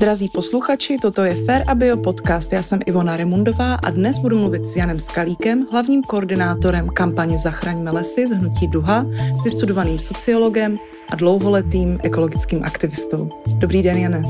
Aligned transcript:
Drazí 0.00 0.28
posluchači, 0.28 0.96
toto 1.02 1.24
je 1.24 1.34
Fair 1.34 1.64
a 1.66 1.74
Bio 1.74 1.96
podcast. 1.96 2.52
Já 2.52 2.62
jsem 2.62 2.80
Ivona 2.86 3.16
Remundová 3.16 3.74
a 3.74 3.90
dnes 3.90 4.18
budu 4.18 4.38
mluvit 4.38 4.66
s 4.66 4.76
Janem 4.76 5.00
Skalíkem, 5.00 5.66
hlavním 5.72 6.02
koordinátorem 6.02 6.88
kampaně 6.88 7.38
Zachraňme 7.38 7.90
lesy 7.90 8.26
z 8.26 8.30
Hnutí 8.30 8.68
Duha, 8.68 9.06
vystudovaným 9.44 9.98
sociologem 9.98 10.76
a 11.12 11.16
dlouholetým 11.16 11.96
ekologickým 12.02 12.64
aktivistou. 12.64 13.28
Dobrý 13.58 13.82
den, 13.82 13.96
Jane. 13.96 14.22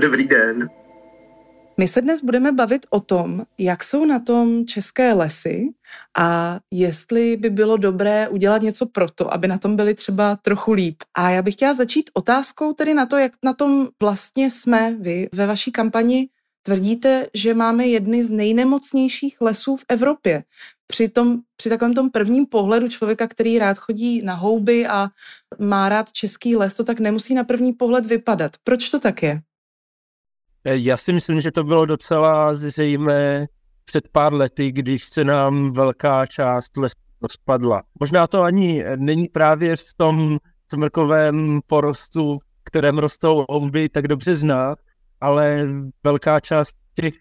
Dobrý 0.00 0.28
den. 0.28 0.81
My 1.76 1.88
se 1.88 2.00
dnes 2.00 2.24
budeme 2.24 2.52
bavit 2.52 2.86
o 2.90 3.00
tom, 3.00 3.42
jak 3.58 3.84
jsou 3.84 4.04
na 4.04 4.18
tom 4.18 4.66
české 4.66 5.12
lesy 5.12 5.74
a 6.18 6.60
jestli 6.70 7.36
by 7.36 7.50
bylo 7.50 7.76
dobré 7.76 8.28
udělat 8.28 8.62
něco 8.62 8.86
pro 8.86 9.10
to, 9.10 9.34
aby 9.34 9.48
na 9.48 9.58
tom 9.58 9.76
byli 9.76 9.94
třeba 9.94 10.36
trochu 10.36 10.72
líp. 10.72 11.02
A 11.14 11.30
já 11.30 11.42
bych 11.42 11.54
chtěla 11.54 11.74
začít 11.74 12.10
otázkou 12.14 12.72
tedy 12.72 12.94
na 12.94 13.06
to, 13.06 13.16
jak 13.16 13.32
na 13.44 13.52
tom 13.52 13.88
vlastně 14.02 14.50
jsme 14.50 14.96
vy 15.00 15.28
ve 15.32 15.46
vaší 15.46 15.72
kampani. 15.72 16.28
Tvrdíte, 16.62 17.26
že 17.34 17.54
máme 17.54 17.86
jedny 17.86 18.24
z 18.24 18.30
nejnemocnějších 18.30 19.40
lesů 19.40 19.76
v 19.76 19.84
Evropě. 19.88 20.44
Při, 20.86 21.08
tom, 21.08 21.38
při 21.56 21.68
takovém 21.68 21.94
tom 21.94 22.10
prvním 22.10 22.46
pohledu 22.46 22.88
člověka, 22.88 23.28
který 23.28 23.58
rád 23.58 23.78
chodí 23.78 24.22
na 24.22 24.34
houby 24.34 24.86
a 24.86 25.08
má 25.58 25.88
rád 25.88 26.12
český 26.12 26.56
les, 26.56 26.74
to 26.74 26.84
tak 26.84 27.00
nemusí 27.00 27.34
na 27.34 27.44
první 27.44 27.72
pohled 27.72 28.06
vypadat. 28.06 28.52
Proč 28.64 28.90
to 28.90 28.98
tak 28.98 29.22
je? 29.22 29.42
Eh, 30.64 30.76
já 30.76 30.96
si 30.96 31.12
myslím, 31.12 31.40
že 31.40 31.50
to 31.50 31.64
bylo 31.64 31.86
docela 31.86 32.54
zřejmé 32.54 33.46
před 33.84 34.08
pár 34.08 34.34
lety, 34.34 34.72
když 34.72 35.06
se 35.06 35.24
nám 35.24 35.72
velká 35.72 36.26
část 36.26 36.76
lesu 36.76 36.94
rozpadla. 37.22 37.82
Možná 38.00 38.26
to 38.26 38.42
ani 38.42 38.84
není 38.96 39.28
právě 39.28 39.76
v 39.76 39.94
tom 39.96 40.38
smrkovém 40.72 41.60
porostu, 41.66 42.38
kterém 42.64 42.98
rostou 42.98 43.44
houby, 43.48 43.88
tak 43.88 44.08
dobře 44.08 44.36
znát, 44.36 44.78
ale 45.20 45.68
velká 46.04 46.40
část 46.40 46.76
těch 46.94 47.14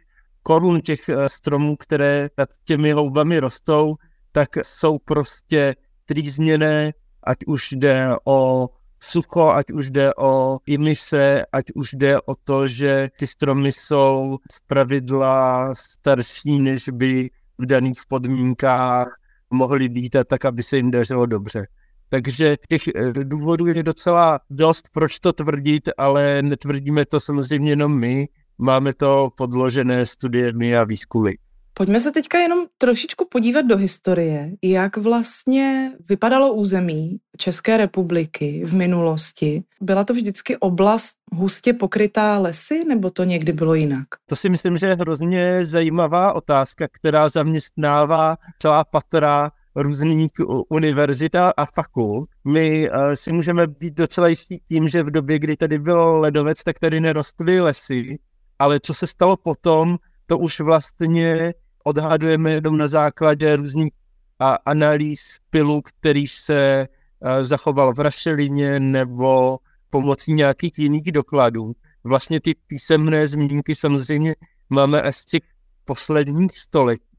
korun, 0.44 0.82
těch 0.82 1.10
eh, 1.10 1.30
stromů, 1.30 1.76
které 1.76 2.30
nad 2.38 2.50
těmi 2.66 2.92
houbami 2.92 3.40
rostou, 3.40 3.96
tak 4.32 4.50
jsou 4.62 4.98
prostě 5.00 5.76
trýzněné, 6.06 6.92
ať 7.24 7.38
už 7.48 7.72
jde 7.72 8.10
o 8.26 8.70
sucho, 9.04 9.50
ať 9.50 9.72
už 9.72 9.90
jde 9.90 10.14
o 10.16 10.60
imise, 10.66 11.46
ať 11.52 11.66
už 11.76 11.94
jde 11.94 12.22
o 12.22 12.36
to, 12.44 12.68
že 12.68 13.10
ty 13.20 13.28
stromy 13.28 13.72
jsou 13.72 14.38
z 14.52 14.60
pravidla 14.68 15.70
starší, 15.76 16.60
než 16.60 16.90
by 16.90 17.30
v 17.58 17.66
daných 17.66 18.00
podmínkách 18.08 19.08
mohly 19.50 19.90
být 19.90 20.16
a 20.16 20.24
tak, 20.24 20.46
aby 20.46 20.64
se 20.64 20.78
jim 20.78 20.92
dařilo 20.92 21.26
dobře. 21.26 21.68
Takže 22.10 22.58
těch 22.70 22.88
eh, 22.88 23.14
důvodů 23.24 23.68
je 23.68 23.84
docela 23.84 24.40
dost, 24.50 24.90
proč 24.94 25.20
to 25.20 25.34
tvrdit, 25.34 25.90
ale 25.98 26.42
netvrdíme 26.42 27.06
to 27.06 27.20
samozřejmě 27.20 27.72
jenom 27.72 28.00
my, 28.00 28.28
máme 28.58 28.94
to 28.94 29.30
podložené 29.38 30.06
studiemi 30.06 30.78
a 30.78 30.84
výzkumy. 30.84 31.34
Pojďme 31.74 32.00
se 32.00 32.12
teďka 32.12 32.40
jenom 32.40 32.66
trošičku 32.78 33.28
podívat 33.32 33.62
do 33.62 33.78
historie, 33.78 34.52
jak 34.62 34.98
vlastně 34.98 35.92
vypadalo 36.10 36.54
území 36.54 37.18
České 37.38 37.78
republiky 37.78 38.62
v 38.66 38.74
minulosti. 38.74 39.64
Byla 39.82 40.04
to 40.04 40.14
vždycky 40.14 40.58
oblast 40.58 41.16
hustě 41.34 41.74
pokrytá 41.74 42.38
lesy, 42.38 42.86
nebo 42.88 43.10
to 43.10 43.24
někdy 43.24 43.54
bylo 43.54 43.74
jinak? 43.74 44.08
To 44.26 44.36
si 44.36 44.50
myslím, 44.50 44.78
že 44.78 44.88
je 44.88 44.96
hrozně 44.96 45.66
zajímavá 45.66 46.34
otázka, 46.34 46.88
která 46.92 47.30
zaměstnává 47.30 48.38
celá 48.60 48.84
patra 48.84 49.52
různých 49.76 50.32
univerzit 50.70 51.36
a 51.36 51.66
fakult. 51.74 52.30
My 52.46 52.90
uh, 52.90 52.96
si 53.14 53.32
můžeme 53.32 53.68
být 53.68 53.94
docela 53.94 54.28
jistí 54.28 54.62
tím, 54.68 54.88
že 54.88 55.04
v 55.04 55.12
době, 55.12 55.40
kdy 55.40 55.58
tady 55.58 55.80
byl 55.80 56.00
ledovec, 56.20 56.64
tak 56.64 56.80
tady 56.80 57.02
nerostly 57.02 57.62
lesy, 57.62 58.20
ale 58.60 58.80
co 58.80 58.94
se 58.94 59.08
stalo 59.08 59.38
potom, 59.38 59.98
to 60.32 60.38
už 60.38 60.60
vlastně 60.60 61.54
odhadujeme 61.84 62.52
jenom 62.52 62.78
na 62.78 62.88
základě 62.88 63.56
různých 63.56 63.94
a, 64.40 64.58
analýz 64.66 65.40
pilu, 65.50 65.82
který 65.82 66.28
se 66.28 66.88
a, 67.22 67.44
zachoval 67.44 67.94
v 67.94 68.00
rašelině 68.00 68.80
nebo 68.80 69.60
pomocí 69.90 70.34
nějakých 70.34 70.80
jiných 70.80 71.12
dokladů. 71.12 71.74
Vlastně 72.04 72.42
ty 72.42 72.56
písemné 72.68 73.28
zmínky 73.28 73.76
samozřejmě 73.76 74.36
máme 74.70 75.02
až 75.02 75.16
z 75.16 75.26
těch 75.26 75.44
posledních 75.86 76.58
století. 76.58 77.18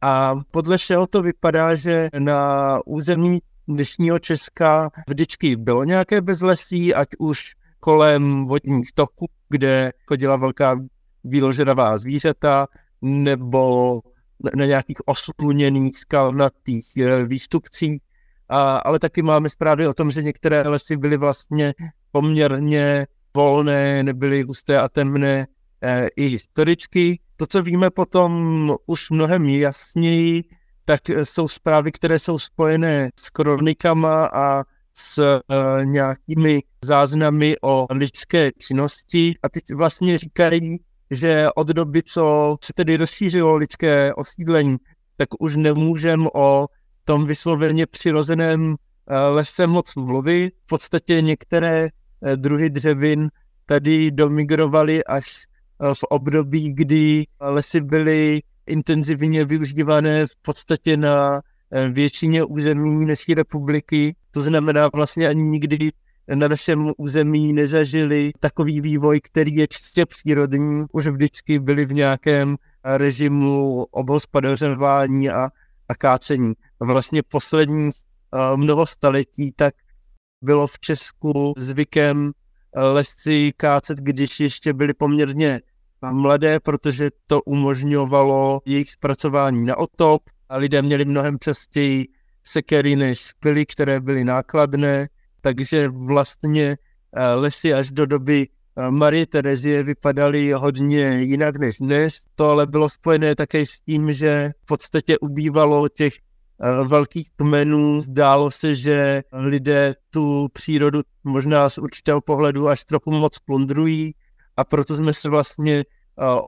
A 0.00 0.34
podle 0.50 0.78
všeho 0.78 1.06
to 1.06 1.22
vypadá, 1.22 1.74
že 1.74 2.08
na 2.18 2.78
území 2.86 3.40
dnešního 3.68 4.18
Česka 4.18 4.90
vždycky 5.08 5.56
bylo 5.56 5.84
nějaké 5.84 6.20
bezlesí, 6.20 6.94
ať 6.94 7.08
už 7.18 7.54
kolem 7.80 8.44
vodních 8.44 8.92
toků, 8.94 9.26
kde 9.48 9.92
chodila 10.06 10.36
velká 10.36 10.76
výloženavá 11.24 11.98
zvířata, 11.98 12.66
nebo 13.02 14.00
na 14.56 14.64
nějakých 14.64 15.08
osluněných 15.08 15.98
skalnatých 15.98 16.96
eh, 16.96 17.24
výstupcích, 17.24 18.00
a, 18.48 18.76
ale 18.76 18.98
taky 18.98 19.22
máme 19.22 19.48
zprávy 19.48 19.86
o 19.86 19.94
tom, 19.94 20.10
že 20.10 20.22
některé 20.22 20.62
lesy 20.68 20.96
byly 20.96 21.16
vlastně 21.16 21.74
poměrně 22.10 23.06
volné, 23.36 24.02
nebyly 24.02 24.42
husté 24.42 24.78
a 24.78 24.88
temné 24.88 25.46
e, 25.82 26.08
i 26.16 26.26
historicky. 26.26 27.20
To, 27.36 27.46
co 27.46 27.62
víme 27.62 27.90
potom 27.90 28.22
už 28.86 29.10
mnohem 29.10 29.48
jasněji, 29.48 30.44
tak 30.84 31.00
jsou 31.08 31.48
zprávy, 31.48 31.92
které 31.92 32.18
jsou 32.18 32.38
spojené 32.38 33.10
s 33.18 33.30
kronikama 33.30 34.26
a 34.26 34.64
s 34.94 35.18
e, 35.18 35.40
nějakými 35.84 36.60
záznamy 36.84 37.56
o 37.62 37.86
lidské 37.90 38.50
činnosti 38.58 39.34
a 39.42 39.48
teď 39.48 39.64
vlastně 39.74 40.18
říkají, 40.18 40.78
že 41.10 41.46
od 41.56 41.68
doby, 41.68 42.02
co 42.02 42.56
se 42.64 42.72
tedy 42.72 42.96
rozšířilo 42.96 43.56
lidské 43.56 44.14
osídlení, 44.14 44.76
tak 45.16 45.28
už 45.38 45.56
nemůžeme 45.56 46.28
o 46.34 46.66
tom 47.04 47.26
vysloveně 47.26 47.86
přirozeném 47.86 48.74
eh, 48.74 49.18
lese 49.18 49.66
moc 49.66 49.94
mluvit. 49.94 50.54
V 50.64 50.66
podstatě 50.66 51.20
některé 51.20 51.88
eh, 51.88 52.36
druhy 52.36 52.70
dřevin 52.70 53.30
tady 53.66 54.10
domigrovaly 54.10 55.04
až 55.04 55.44
eh, 55.80 55.94
v 55.94 56.02
období, 56.10 56.72
kdy 56.72 57.24
lesy 57.40 57.80
byly 57.80 58.42
intenzivně 58.66 59.44
využívané 59.44 60.26
v 60.26 60.36
podstatě 60.42 60.96
na 60.96 61.40
většině 61.90 62.44
území 62.44 63.06
naší 63.06 63.34
republiky. 63.34 64.16
To 64.30 64.40
znamená 64.40 64.88
vlastně 64.94 65.28
ani 65.28 65.42
nikdy 65.42 65.90
na 66.34 66.48
našem 66.48 66.92
území 66.96 67.52
nezažili 67.52 68.32
takový 68.40 68.80
vývoj, 68.80 69.20
který 69.20 69.54
je 69.54 69.68
čistě 69.68 70.06
přírodní, 70.06 70.84
už 70.92 71.06
vždycky 71.06 71.58
byli 71.58 71.84
v 71.84 71.92
nějakém 71.92 72.56
režimu 72.84 73.86
obhospodařování 73.90 75.30
a, 75.30 75.48
a 75.88 75.94
kácení. 75.94 76.52
Vlastně 76.80 77.22
poslední 77.22 77.84
uh, 77.84 78.56
mnoho 78.56 78.86
staletí 78.86 79.52
tak 79.56 79.74
bylo 80.42 80.66
v 80.66 80.78
Česku 80.78 81.54
zvykem 81.56 82.32
lesci 82.76 83.52
kácet, 83.56 83.98
když 83.98 84.40
ještě 84.40 84.72
byli 84.72 84.94
poměrně 84.94 85.60
mladé, 86.10 86.60
protože 86.60 87.10
to 87.26 87.42
umožňovalo 87.42 88.60
jejich 88.64 88.90
zpracování 88.90 89.64
na 89.64 89.78
otop 89.78 90.22
a 90.48 90.56
lidé 90.56 90.82
měli 90.82 91.04
mnohem 91.04 91.38
častěji 91.38 92.08
sekery 92.44 92.96
než 92.96 93.32
pily, 93.40 93.66
které 93.66 94.00
byly 94.00 94.24
nákladné 94.24 95.08
takže 95.42 95.88
vlastně 95.88 96.76
eh, 97.16 97.34
lesy 97.34 97.74
až 97.74 97.90
do 97.90 98.06
doby 98.06 98.48
eh, 98.48 98.90
Marie 98.90 99.26
Terezie 99.26 99.82
vypadaly 99.82 100.52
hodně 100.52 101.22
jinak 101.22 101.56
než 101.56 101.78
dnes. 101.78 102.24
To 102.34 102.50
ale 102.50 102.66
bylo 102.66 102.88
spojené 102.88 103.34
také 103.34 103.66
s 103.66 103.80
tím, 103.80 104.12
že 104.12 104.52
v 104.62 104.66
podstatě 104.66 105.18
ubývalo 105.18 105.88
těch 105.88 106.14
eh, 106.14 106.84
velkých 106.84 107.30
kmenů. 107.36 108.00
Zdálo 108.00 108.50
se, 108.50 108.74
že 108.74 109.22
lidé 109.32 109.94
tu 110.10 110.48
přírodu 110.52 111.02
možná 111.24 111.68
z 111.68 111.78
určitého 111.78 112.20
pohledu 112.20 112.68
až 112.68 112.84
trochu 112.84 113.10
moc 113.10 113.38
plundrují 113.38 114.14
a 114.56 114.64
proto 114.64 114.96
jsme 114.96 115.14
se 115.14 115.28
vlastně 115.28 115.84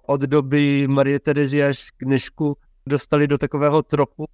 od 0.06 0.20
doby 0.20 0.86
Marie 0.88 1.20
Terezie 1.20 1.68
až 1.68 1.90
k 1.90 2.04
dnešku 2.04 2.56
dostali 2.86 3.26
do 3.26 3.38
takového 3.38 3.82
trochu 3.82 4.26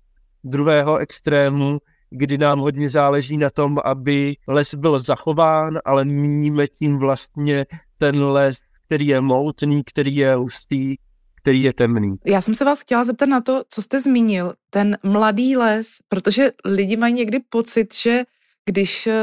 druhého 0.44 0.98
extrému, 0.98 1.78
kdy 2.10 2.38
nám 2.38 2.58
hodně 2.58 2.88
záleží 2.88 3.36
na 3.36 3.50
tom, 3.50 3.78
aby 3.84 4.36
les 4.48 4.74
byl 4.74 4.98
zachován, 4.98 5.78
ale 5.84 6.04
míníme 6.04 6.66
tím 6.66 6.98
vlastně 6.98 7.66
ten 7.98 8.24
les, 8.24 8.58
který 8.86 9.06
je 9.06 9.20
moutný, 9.20 9.82
který 9.84 10.16
je 10.16 10.34
hustý, 10.34 10.96
který 11.42 11.62
je 11.62 11.72
temný. 11.72 12.16
Já 12.26 12.40
jsem 12.40 12.54
se 12.54 12.64
vás 12.64 12.80
chtěla 12.80 13.04
zeptat 13.04 13.26
na 13.26 13.40
to, 13.40 13.62
co 13.68 13.82
jste 13.82 14.00
zmínil, 14.00 14.52
ten 14.70 14.98
mladý 15.02 15.56
les, 15.56 15.96
protože 16.08 16.52
lidi 16.64 16.96
mají 16.96 17.14
někdy 17.14 17.40
pocit, 17.48 17.94
že 17.94 18.22
když 18.64 19.06
eh, 19.06 19.14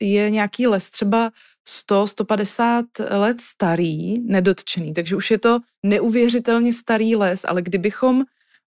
je 0.00 0.30
nějaký 0.30 0.66
les 0.66 0.90
třeba 0.90 1.30
100, 1.64 2.06
150 2.06 2.84
let 3.10 3.40
starý, 3.40 4.20
nedotčený, 4.20 4.94
takže 4.94 5.16
už 5.16 5.30
je 5.30 5.38
to 5.38 5.58
neuvěřitelně 5.82 6.72
starý 6.72 7.16
les, 7.16 7.44
ale 7.44 7.62
kdybychom 7.62 8.22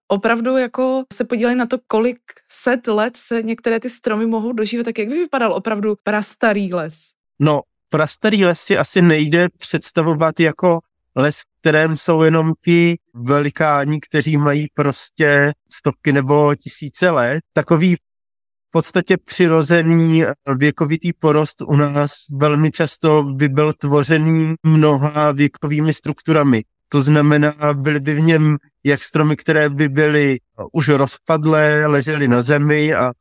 opravdu 0.09 0.57
jako 0.57 1.05
se 1.13 1.25
podívali 1.25 1.57
na 1.57 1.67
to, 1.67 1.79
kolik 1.87 2.19
set 2.49 2.87
let 2.87 3.17
se 3.17 3.43
některé 3.43 3.81
ty 3.81 3.91
stromy 3.91 4.27
mohou 4.27 4.53
dožívat, 4.53 4.85
tak 4.85 4.99
jak 4.99 5.09
by 5.09 5.15
vypadal 5.15 5.53
opravdu 5.53 5.95
prastarý 6.03 6.75
les? 6.75 7.11
No, 7.39 7.61
prastarý 7.89 8.45
les 8.45 8.61
si 8.61 8.79
asi 8.79 9.03
nejde 9.03 9.49
představovat 9.59 10.41
jako 10.41 10.81
les, 11.17 11.41
v 11.41 11.61
kterém 11.61 11.97
jsou 11.97 12.23
jenom 12.23 12.53
ti 12.65 12.97
velikáni, 13.15 14.01
kteří 14.01 14.37
mají 14.37 14.67
prostě 14.75 15.53
stovky 15.73 16.13
nebo 16.13 16.55
tisíce 16.55 17.11
let. 17.11 17.41
Takový 17.53 17.97
v 17.97 18.71
podstatě 18.71 19.17
přirozený 19.25 20.25
věkovitý 20.57 21.13
porost 21.13 21.63
u 21.67 21.77
nás 21.77 22.13
velmi 22.31 22.71
často 22.71 23.23
by 23.23 23.49
byl 23.49 23.73
tvořený 23.73 24.55
mnoha 24.63 25.33
věkovými 25.33 25.93
strukturami. 25.93 26.63
To 26.89 27.03
znamená, 27.03 27.55
byly 27.73 28.01
by 28.01 28.15
v 28.15 28.21
něm 28.21 28.57
jak 28.85 29.03
stromy, 29.03 29.37
které 29.37 29.69
by 29.69 29.89
byly 29.89 30.39
už 30.73 30.89
rozpadlé, 30.89 31.87
ležely 31.87 32.29
na 32.29 32.43
zemi 32.43 32.95
a 32.95 33.13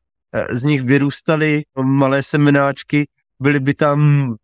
z 0.53 0.63
nich 0.63 0.81
vyrůstaly 0.81 1.63
malé 1.81 2.23
semenáčky, 2.23 3.07
byly 3.39 3.59
by 3.59 3.73
tam 3.73 4.35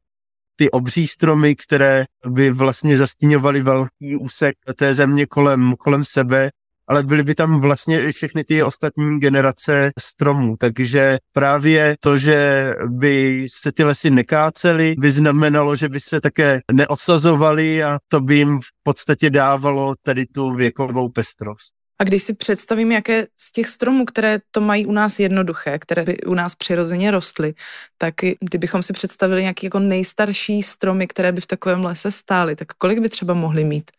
ty 0.56 0.72
obří 0.72 1.08
stromy, 1.08 1.56
které 1.56 2.06
by 2.28 2.52
vlastně 2.52 2.98
zastíňovaly 2.98 3.62
velký 3.62 4.16
úsek 4.16 4.56
té 4.76 4.94
země 4.94 5.26
kolem, 5.26 5.74
kolem 5.80 6.04
sebe, 6.04 6.50
ale 6.92 7.04
byly 7.04 7.24
by 7.24 7.36
tam 7.36 7.62
vlastně 7.62 8.12
všechny 8.12 8.44
ty 8.44 8.64
ostatní 8.64 9.20
generace 9.20 9.92
stromů. 10.00 10.56
Takže 10.60 11.18
právě 11.34 11.96
to, 12.00 12.18
že 12.18 12.72
by 12.88 13.46
se 13.50 13.72
ty 13.72 13.84
lesy 13.84 14.10
nekácely, 14.10 14.96
by 14.98 15.12
znamenalo, 15.12 15.76
že 15.76 15.90
by 15.90 16.00
se 16.00 16.22
také 16.22 16.60
neosazovaly 16.72 17.84
a 17.84 18.00
to 18.08 18.22
by 18.22 18.36
jim 18.36 18.60
v 18.60 18.68
podstatě 18.84 19.30
dávalo 19.30 19.94
tady 20.04 20.26
tu 20.26 20.56
věkovou 20.56 21.10
pestrost. 21.10 21.74
A 22.00 22.04
když 22.04 22.24
si 22.24 22.34
představím, 22.34 22.92
jaké 22.92 23.28
z 23.40 23.52
těch 23.52 23.68
stromů, 23.68 24.06
které 24.06 24.40
to 24.52 24.62
mají 24.62 24.86
u 24.86 24.92
nás 24.92 25.20
jednoduché, 25.20 25.80
které 25.80 26.04
by 26.04 26.18
u 26.18 26.34
nás 26.34 26.56
přirozeně 26.56 27.12
rostly, 27.12 27.54
tak 27.98 28.14
kdybychom 28.40 28.84
si 28.84 28.94
představili 28.94 29.42
nějaký 29.42 29.66
jako 29.66 29.80
nejstarší 29.80 30.64
stromy, 30.64 31.08
které 31.08 31.32
by 31.32 31.42
v 31.42 31.48
takovém 31.48 31.86
lese 31.86 32.12
stály, 32.12 32.56
tak 32.56 32.68
kolik 32.74 33.00
by 33.00 33.10
třeba 33.10 33.34
mohly 33.34 33.64
mít 33.64 33.92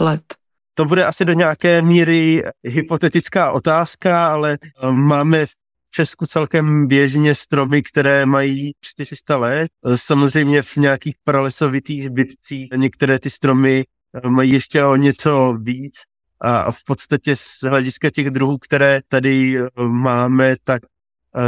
let? 0.00 0.39
To 0.74 0.84
bude 0.84 1.04
asi 1.04 1.24
do 1.24 1.32
nějaké 1.32 1.82
míry 1.82 2.42
hypotetická 2.64 3.52
otázka, 3.52 4.26
ale 4.32 4.58
eh, 4.62 4.92
máme 4.92 5.46
v 5.46 5.50
Česku 5.90 6.26
celkem 6.26 6.86
běžně 6.86 7.34
stromy, 7.34 7.82
které 7.82 8.26
mají 8.26 8.72
400 8.80 9.36
let. 9.36 9.70
Samozřejmě 9.94 10.62
v 10.62 10.76
nějakých 10.76 11.14
pralesovitých 11.24 12.04
zbytcích 12.04 12.70
některé 12.76 13.18
ty 13.18 13.30
stromy 13.30 13.84
eh, 14.24 14.28
mají 14.30 14.52
ještě 14.52 14.84
o 14.84 14.96
něco 14.96 15.58
víc 15.62 15.94
a 16.40 16.72
v 16.72 16.84
podstatě 16.86 17.36
z 17.36 17.62
hlediska 17.62 18.10
těch 18.10 18.30
druhů, 18.30 18.58
které 18.58 19.00
tady 19.08 19.58
eh, 19.58 19.68
máme, 19.88 20.56
tak 20.64 20.82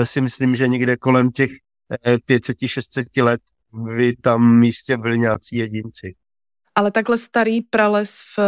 si 0.03 0.21
myslím, 0.21 0.57
že 0.57 0.69
někde 0.69 0.97
kolem 0.97 1.31
těch 1.31 1.51
500-600 2.29 3.03
eh, 3.17 3.23
let 3.23 3.41
by 3.73 4.17
tam 4.17 4.59
místě 4.59 4.97
byli 4.97 5.19
nějací 5.19 5.57
jedinci. 5.57 6.15
Ale 6.75 6.91
takhle 6.91 7.19
starý 7.19 7.61
prales 7.61 8.21
v 8.37 8.41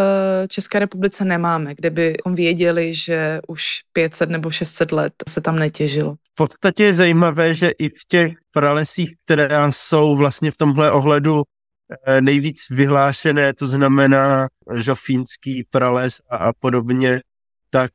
České 0.48 0.78
republice 0.78 1.24
nemáme, 1.24 1.74
kde 1.74 1.90
bychom 1.90 2.34
věděli, 2.34 2.94
že 2.94 3.40
už 3.48 3.80
500 3.92 4.30
nebo 4.30 4.50
600 4.50 4.92
let 4.92 5.12
se 5.28 5.40
tam 5.40 5.58
netěžilo. 5.58 6.14
V 6.14 6.34
podstatě 6.34 6.84
je 6.84 6.94
zajímavé, 6.94 7.54
že 7.54 7.70
i 7.70 7.88
v 7.88 8.04
těch 8.08 8.32
pralesích, 8.52 9.14
které 9.24 9.48
jsou 9.70 10.16
vlastně 10.16 10.50
v 10.50 10.56
tomhle 10.56 10.92
ohledu 10.92 11.42
Eh, 12.06 12.20
nejvíc 12.20 12.70
vyhlášené, 12.70 13.54
to 13.54 13.66
znamená 13.66 14.48
žofínský 14.74 15.64
prales 15.70 16.20
a, 16.30 16.36
a 16.36 16.52
podobně, 16.52 17.20
tak 17.70 17.90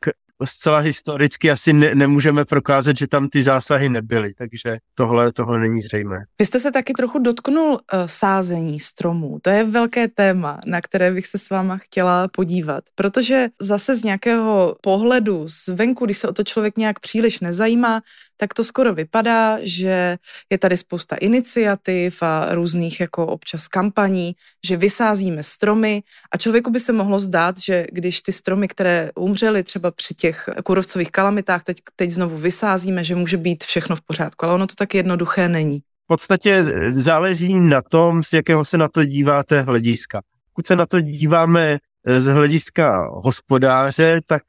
zcela 0.46 0.80
historicky 0.80 1.52
asi 1.52 1.74
ne, 1.74 1.96
nemůžeme 1.96 2.46
prokázat, 2.46 2.98
že 2.98 3.08
tam 3.08 3.30
ty 3.30 3.44
zásahy 3.44 3.90
nebyly, 3.90 4.34
takže 4.34 4.78
tohle, 4.96 5.32
tohle 5.32 5.60
není 5.60 5.82
zřejmé. 5.82 6.18
Vy 6.40 6.46
jste 6.46 6.60
se 6.60 6.72
taky 6.72 6.94
trochu 6.94 7.20
dotknul 7.20 7.72
uh, 7.72 7.80
sázení 8.06 8.80
stromů. 8.80 9.38
To 9.42 9.50
je 9.50 9.64
velké 9.64 10.08
téma, 10.08 10.60
na 10.66 10.82
které 10.82 11.12
bych 11.12 11.28
se 11.28 11.38
s 11.38 11.50
váma 11.50 11.78
chtěla 11.78 12.28
podívat, 12.28 12.84
protože 12.96 13.48
zase 13.62 13.96
z 13.96 14.04
nějakého 14.04 14.76
pohledu 14.82 15.48
zvenku, 15.48 16.06
když 16.06 16.18
se 16.18 16.28
o 16.28 16.34
to 16.34 16.44
člověk 16.44 16.78
nějak 16.78 17.00
příliš 17.00 17.40
nezajímá, 17.40 18.02
tak 18.42 18.54
to 18.54 18.64
skoro 18.64 18.94
vypadá, 18.94 19.58
že 19.62 20.18
je 20.50 20.58
tady 20.58 20.78
spousta 20.78 21.16
iniciativ 21.16 22.24
a 22.24 22.56
různých 22.56 23.00
jako 23.00 23.28
občas 23.28 23.68
kampaní, 23.68 24.36
že 24.66 24.78
vysázíme 24.78 25.44
stromy 25.44 26.04
a 26.32 26.38
člověku 26.38 26.72
by 26.72 26.80
se 26.80 26.94
mohlo 26.94 27.20
zdát, 27.20 27.58
že 27.58 27.86
když 27.92 28.22
ty 28.22 28.32
stromy, 28.32 28.68
které 28.68 29.10
umřely 29.16 29.64
třeba 29.64 29.92
při 29.92 30.14
těch 30.14 30.50
kůrovcových 30.64 31.12
kalamitách, 31.12 31.64
teď, 31.64 31.78
teď 31.96 32.12
znovu 32.12 32.38
vysázíme, 32.38 33.04
že 33.04 33.16
může 33.16 33.38
být 33.38 33.64
všechno 33.64 33.96
v 33.96 34.02
pořádku, 34.02 34.46
ale 34.46 34.54
ono 34.54 34.68
to 34.68 34.76
tak 34.78 34.96
jednoduché 34.96 35.50
není. 35.50 35.80
V 35.80 36.08
podstatě 36.08 36.66
záleží 36.92 37.60
na 37.60 37.82
tom, 37.82 38.24
z 38.24 38.34
jakého 38.34 38.66
se 38.66 38.78
na 38.78 38.88
to 38.88 39.06
díváte 39.06 39.62
hlediska. 39.62 40.22
Pokud 40.50 40.68
se 40.68 40.76
na 40.76 40.86
to 40.86 41.02
díváme 41.02 41.78
z 42.18 42.26
hlediska 42.26 43.10
hospodáře, 43.14 44.22
tak 44.26 44.42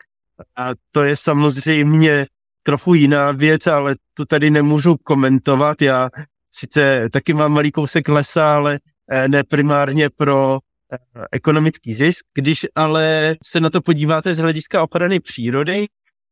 a 0.56 0.70
to 0.90 1.04
je 1.04 1.16
samozřejmě 1.16 2.26
trochu 2.70 2.94
jiná 2.94 3.32
věc, 3.32 3.66
ale 3.66 3.94
to 4.14 4.24
tady 4.24 4.50
nemůžu 4.50 4.96
komentovat. 4.96 5.82
Já 5.82 6.10
sice 6.54 7.08
taky 7.12 7.34
mám 7.34 7.52
malý 7.52 7.72
kousek 7.72 8.08
lesa, 8.08 8.54
ale 8.54 8.78
eh, 9.10 9.28
ne 9.28 9.44
primárně 9.44 10.10
pro 10.10 10.58
eh, 10.58 10.98
ekonomický 11.32 11.94
zisk. 11.94 12.24
Když 12.34 12.66
ale 12.74 13.36
se 13.44 13.60
na 13.60 13.70
to 13.70 13.80
podíváte 13.80 14.34
z 14.34 14.38
hlediska 14.38 14.82
ochrany 14.82 15.20
přírody, 15.20 15.86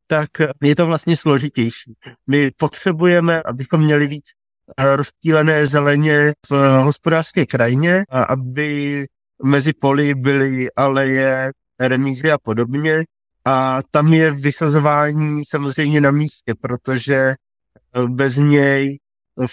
tak 0.07 0.29
je 0.63 0.77
to 0.77 0.87
vlastně 0.87 1.17
složitější. 1.17 1.95
My 2.27 2.51
potřebujeme, 2.57 3.43
abychom 3.43 3.81
měli 3.81 4.07
víc 4.07 4.25
eh, 4.77 4.97
rozptýlené 4.97 5.67
zeleně 5.67 6.33
v 6.51 6.83
hospodářské 6.83 7.47
krajině 7.47 8.05
a 8.11 8.23
aby 8.23 9.07
mezi 9.45 9.73
poli 9.73 10.15
byly 10.15 10.69
aleje, 10.77 11.51
remízy 11.81 12.31
a 12.31 12.39
podobně. 12.39 13.05
A 13.49 13.81
tam 13.91 14.13
je 14.13 14.33
vysazování 14.33 15.45
samozřejmě 15.45 16.01
na 16.01 16.11
místě, 16.11 16.55
protože 16.55 17.15
eh, 17.15 17.37
bez 18.09 18.37
něj 18.37 18.99
v 19.47 19.53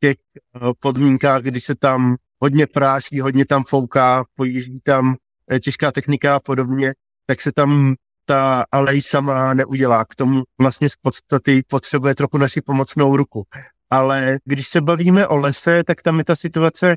těch 0.00 0.16
eh, 0.36 0.60
podmínkách, 0.80 1.42
kdy 1.42 1.60
se 1.60 1.74
tam 1.74 2.16
hodně 2.42 2.66
práší, 2.66 3.20
hodně 3.20 3.46
tam 3.46 3.64
fouká, 3.64 4.24
pojíždí 4.36 4.80
tam 4.80 5.16
eh, 5.52 5.60
těžká 5.60 5.92
technika 5.92 6.34
a 6.36 6.40
podobně, 6.40 6.94
tak 7.26 7.40
se 7.40 7.52
tam 7.52 7.94
ta 8.24 8.64
alej 8.72 9.02
sama 9.02 9.54
neudělá. 9.54 10.04
K 10.04 10.14
tomu 10.14 10.42
vlastně 10.60 10.88
z 10.88 10.96
podstaty 11.02 11.62
potřebuje 11.68 12.14
trochu 12.14 12.38
naši 12.38 12.60
pomocnou 12.60 13.16
ruku. 13.16 13.44
Ale 13.90 14.38
když 14.44 14.68
se 14.68 14.80
bavíme 14.80 15.26
o 15.26 15.36
lese, 15.36 15.84
tak 15.84 16.02
tam 16.02 16.18
je 16.18 16.24
ta 16.24 16.34
situace 16.34 16.96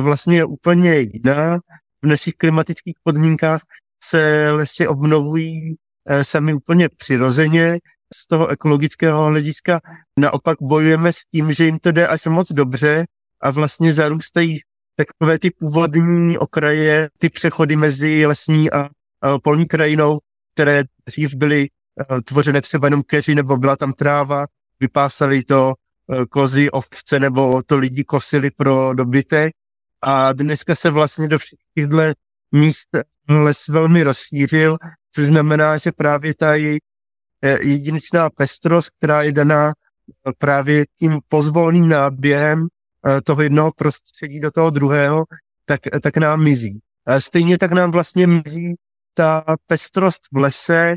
vlastně 0.00 0.44
úplně 0.44 0.98
jiná. 0.98 1.58
V 2.02 2.06
našich 2.06 2.34
klimatických 2.34 2.96
podmínkách 3.02 3.60
se 4.04 4.50
lesy 4.50 4.88
obnovují 4.88 5.76
eh, 6.08 6.24
sami 6.24 6.54
úplně 6.54 6.88
přirozeně 6.88 7.78
z 8.14 8.26
toho 8.26 8.48
ekologického 8.48 9.26
hlediska. 9.26 9.80
Naopak 10.20 10.58
bojujeme 10.62 11.12
s 11.12 11.24
tím, 11.24 11.52
že 11.52 11.64
jim 11.64 11.78
to 11.78 11.92
jde 11.92 12.06
až 12.06 12.26
moc 12.26 12.52
dobře 12.52 13.06
a 13.40 13.50
vlastně 13.50 13.92
zarůstají 13.92 14.58
takové 14.96 15.38
ty 15.38 15.50
původní 15.50 16.38
okraje, 16.38 17.08
ty 17.18 17.28
přechody 17.28 17.76
mezi 17.76 18.26
lesní 18.26 18.72
a, 18.72 18.88
polní 19.42 19.66
krajinou, 19.66 20.18
které 20.54 20.84
dřív 21.06 21.34
byly 21.34 21.68
eh, 22.00 22.22
tvořené 22.22 22.60
třeba 22.60 22.86
jenom 22.86 23.02
keři 23.02 23.34
nebo 23.34 23.56
byla 23.56 23.76
tam 23.76 23.92
tráva, 23.92 24.46
vypásali 24.80 25.44
to 25.44 25.74
eh, 26.12 26.26
kozy, 26.26 26.70
ovce 26.70 27.20
nebo 27.20 27.62
to 27.62 27.76
lidi 27.76 28.04
kosili 28.04 28.50
pro 28.50 28.94
dobytek 28.94 29.52
a 30.02 30.32
dneska 30.32 30.74
se 30.74 30.90
vlastně 30.90 31.28
do 31.28 31.38
všech 31.38 31.58
těchto 31.74 31.96
míst 32.56 32.88
les 33.28 33.68
velmi 33.68 34.02
rozšířil, 34.02 34.78
což 35.12 35.26
znamená, 35.26 35.76
že 35.76 35.92
právě 35.92 36.34
ta 36.34 36.54
její 36.54 36.78
eh, 37.42 37.58
jedinečná 37.62 38.30
pestrost, 38.30 38.90
která 38.98 39.22
je 39.22 39.32
daná 39.32 39.68
eh, 39.68 40.32
právě 40.38 40.84
tím 40.98 41.18
pozvolným 41.28 41.88
náběhem 41.88 42.66
eh, 42.66 43.20
toho 43.20 43.42
jednoho 43.42 43.72
prostředí 43.76 44.40
do 44.40 44.50
toho 44.50 44.70
druhého, 44.70 45.24
tak, 45.64 45.80
tak 46.02 46.16
nám 46.16 46.42
mizí. 46.42 46.80
Stejně 47.18 47.58
tak 47.58 47.72
nám 47.72 47.90
vlastně 47.90 48.26
mizí 48.26 48.74
ta 49.14 49.44
pestrost 49.66 50.20
v 50.32 50.36
lese, 50.36 50.94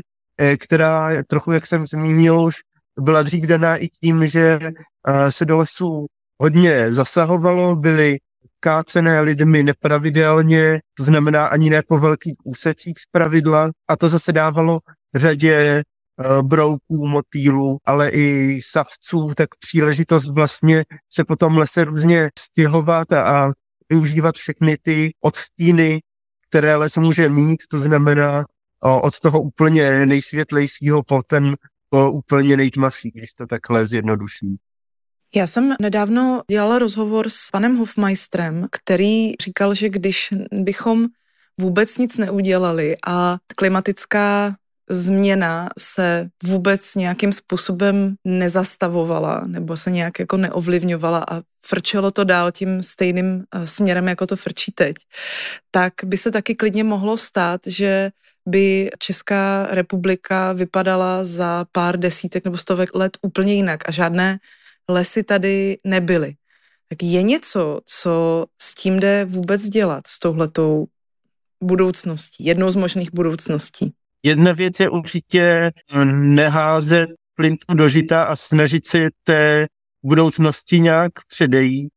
která 0.58 1.22
trochu, 1.26 1.52
jak 1.52 1.66
jsem 1.66 1.86
zmínil, 1.86 2.40
už 2.40 2.56
byla 3.00 3.22
dřív 3.22 3.44
daná 3.44 3.76
i 3.76 3.88
tím, 3.88 4.26
že 4.26 4.58
se 5.28 5.44
do 5.44 5.56
lesů 5.56 6.06
hodně 6.40 6.92
zasahovalo, 6.92 7.76
byly 7.76 8.18
kácené 8.60 9.20
lidmi 9.20 9.62
nepravidelně, 9.62 10.80
to 10.94 11.04
znamená 11.04 11.46
ani 11.46 11.70
ne 11.70 11.82
po 11.88 11.98
velkých 11.98 12.36
úsecích 12.44 12.98
z 12.98 13.06
pravidla 13.12 13.70
a 13.88 13.96
to 13.96 14.08
zase 14.08 14.32
dávalo 14.32 14.80
řadě 15.14 15.54
eh, 15.54 16.42
brouků, 16.42 17.06
motýlů, 17.06 17.78
ale 17.84 18.10
i 18.10 18.58
savců, 18.62 19.28
tak 19.36 19.48
příležitost 19.58 20.30
vlastně 20.30 20.84
se 21.12 21.24
po 21.24 21.36
tom 21.36 21.58
lese 21.58 21.84
různě 21.84 22.30
stěhovat 22.38 23.12
a, 23.12 23.52
využívat 23.90 24.34
všechny 24.34 24.76
ty 24.82 25.12
odstíny, 25.20 26.00
které 26.48 26.76
les 26.76 26.96
může 26.96 27.28
mít, 27.28 27.60
to 27.70 27.78
znamená 27.78 28.44
od 29.02 29.20
toho 29.20 29.42
úplně 29.42 30.06
nejsvětlejšího 30.06 31.02
po 31.02 31.22
ten 31.22 31.56
po 31.90 32.10
úplně 32.10 32.56
nejtmavší, 32.56 33.10
když 33.10 33.32
to 33.32 33.46
takhle 33.46 33.86
zjednoduší. 33.86 34.56
Já 35.34 35.46
jsem 35.46 35.74
nedávno 35.80 36.42
dělala 36.50 36.78
rozhovor 36.78 37.28
s 37.28 37.50
panem 37.52 37.76
Hofmeistrem, 37.76 38.66
který 38.70 39.32
říkal, 39.42 39.74
že 39.74 39.88
když 39.88 40.28
bychom 40.52 41.06
vůbec 41.60 41.98
nic 41.98 42.16
neudělali 42.16 42.94
a 43.06 43.38
klimatická 43.56 44.54
změna 44.90 45.68
se 45.78 46.28
vůbec 46.44 46.94
nějakým 46.94 47.32
způsobem 47.32 48.14
nezastavovala 48.24 49.44
nebo 49.46 49.76
se 49.76 49.90
nějak 49.90 50.18
jako 50.18 50.36
neovlivňovala 50.36 51.24
a 51.30 51.40
frčelo 51.66 52.10
to 52.10 52.24
dál 52.24 52.52
tím 52.52 52.82
stejným 52.82 53.44
eh, 53.54 53.66
směrem, 53.66 54.08
jako 54.08 54.26
to 54.26 54.36
frčí 54.36 54.72
teď, 54.72 54.96
tak 55.70 55.92
by 56.04 56.18
se 56.18 56.30
taky 56.30 56.54
klidně 56.54 56.84
mohlo 56.84 57.16
stát, 57.16 57.60
že 57.66 58.10
by 58.46 58.90
Česká 58.98 59.66
republika 59.70 60.52
vypadala 60.52 61.24
za 61.24 61.64
pár 61.72 61.98
desítek 61.98 62.44
nebo 62.44 62.56
stovek 62.56 62.94
let 62.94 63.18
úplně 63.22 63.54
jinak 63.54 63.88
a 63.88 63.92
žádné 63.92 64.38
lesy 64.88 65.24
tady 65.24 65.78
nebyly. 65.84 66.34
Tak 66.88 67.02
je 67.02 67.22
něco, 67.22 67.80
co 67.84 68.46
s 68.62 68.74
tím 68.74 69.00
jde 69.00 69.24
vůbec 69.24 69.62
dělat, 69.62 70.06
s 70.06 70.18
touhletou 70.18 70.86
budoucností, 71.62 72.44
jednou 72.44 72.70
z 72.70 72.76
možných 72.76 73.14
budoucností? 73.14 73.92
Jedna 74.22 74.52
věc 74.52 74.80
je 74.80 74.90
určitě 74.90 75.70
neházet 76.12 77.10
plintu 77.34 77.74
do 77.74 77.88
žita 77.88 78.22
a 78.22 78.36
snažit 78.36 78.86
se 78.86 79.08
té 79.24 79.66
budoucnosti 80.02 80.80
nějak 80.80 81.12
předejít. 81.28 81.88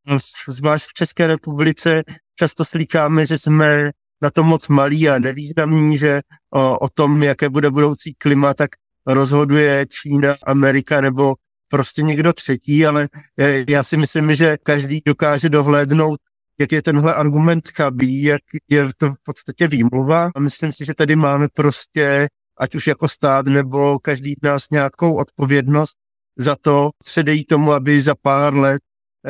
Zvlášť 0.50 0.90
v 0.90 0.94
České 0.94 1.28
republice 1.28 2.04
často 2.36 2.66
slýcháme, 2.66 3.25
že 3.25 3.38
jsme 3.38 3.92
na 4.22 4.30
to 4.30 4.44
moc 4.44 4.68
malí 4.68 5.10
a 5.10 5.20
nevýznamní, 5.20 5.98
že 5.98 6.22
o, 6.54 6.80
o 6.80 6.90
tom, 6.90 7.24
jaké 7.24 7.50
bude 7.50 7.72
budoucí 7.72 8.13
klima, 8.13 8.54
tak 8.54 8.70
rozhoduje 9.06 9.86
Čína, 9.90 10.36
Amerika 10.46 11.02
nebo 11.02 11.36
prostě 11.67 12.01
někdo 12.01 12.34
třetí, 12.34 12.86
ale 12.86 13.10
já 13.67 13.84
si 13.84 13.98
myslím, 13.98 14.34
že 14.34 14.58
každý 14.63 15.01
dokáže 15.05 15.50
dohlédnout, 15.50 16.20
jak 16.60 16.72
je 16.72 16.82
tenhle 16.82 17.13
argument 17.13 17.67
chabý, 17.67 18.24
jak 18.24 18.41
je 18.70 18.89
to 18.98 19.12
v 19.12 19.17
podstatě 19.24 19.67
výmluva. 19.67 20.29
A 20.36 20.39
myslím 20.39 20.72
si, 20.72 20.86
že 20.86 20.93
tady 20.93 21.15
máme 21.15 21.48
prostě, 21.53 22.27
ať 22.58 22.75
už 22.75 22.88
jako 22.88 23.08
stát 23.08 23.46
nebo 23.46 24.00
každý 24.00 24.34
z 24.34 24.41
nás 24.43 24.70
nějakou 24.72 25.15
odpovědnost 25.15 25.98
za 26.38 26.55
to 26.62 26.89
předejít 27.05 27.48
tomu, 27.48 27.72
aby 27.72 28.01
za 28.01 28.15
pár 28.22 28.55
let 28.55 28.82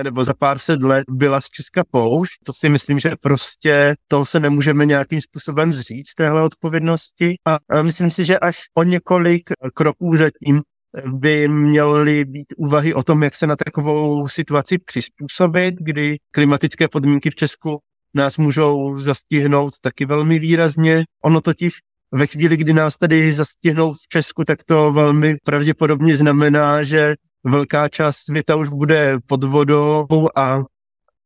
nebo 0.03 0.23
za 0.23 0.33
pár 0.33 0.59
set 0.59 0.81
let 0.81 1.03
byla 1.09 1.41
z 1.41 1.49
Česka 1.49 1.83
poušť. 1.91 2.33
To 2.45 2.53
si 2.53 2.69
myslím, 2.69 2.99
že 2.99 3.15
prostě 3.21 3.95
to 4.07 4.25
se 4.25 4.39
nemůžeme 4.39 4.85
nějakým 4.85 5.21
způsobem 5.21 5.73
zříct 5.73 6.15
téhle 6.15 6.43
odpovědnosti. 6.43 7.35
A 7.45 7.81
myslím 7.81 8.11
si, 8.11 8.25
že 8.25 8.39
až 8.39 8.61
o 8.77 8.83
několik 8.83 9.49
kroků 9.73 10.15
zatím 10.15 10.61
by 11.05 11.47
měly 11.47 12.25
být 12.25 12.53
úvahy 12.57 12.93
o 12.93 13.03
tom, 13.03 13.23
jak 13.23 13.35
se 13.35 13.47
na 13.47 13.55
takovou 13.55 14.27
situaci 14.27 14.77
přizpůsobit, 14.77 15.75
kdy 15.79 16.17
klimatické 16.31 16.87
podmínky 16.87 17.29
v 17.29 17.35
Česku 17.35 17.79
nás 18.13 18.37
můžou 18.37 18.97
zastihnout 18.97 19.73
taky 19.81 20.05
velmi 20.05 20.39
výrazně. 20.39 21.03
Ono 21.23 21.41
totiž 21.41 21.73
ve 22.11 22.27
chvíli, 22.27 22.57
kdy 22.57 22.73
nás 22.73 22.97
tady 22.97 23.33
zastihnou 23.33 23.93
v 23.93 24.07
Česku, 24.09 24.43
tak 24.43 24.63
to 24.63 24.91
velmi 24.91 25.35
pravděpodobně 25.43 26.17
znamená, 26.17 26.83
že 26.83 27.15
velká 27.43 27.89
část 27.89 28.17
světa 28.17 28.55
už 28.55 28.69
bude 28.69 29.17
pod 29.27 29.43
vodou 29.43 30.07
a 30.35 30.63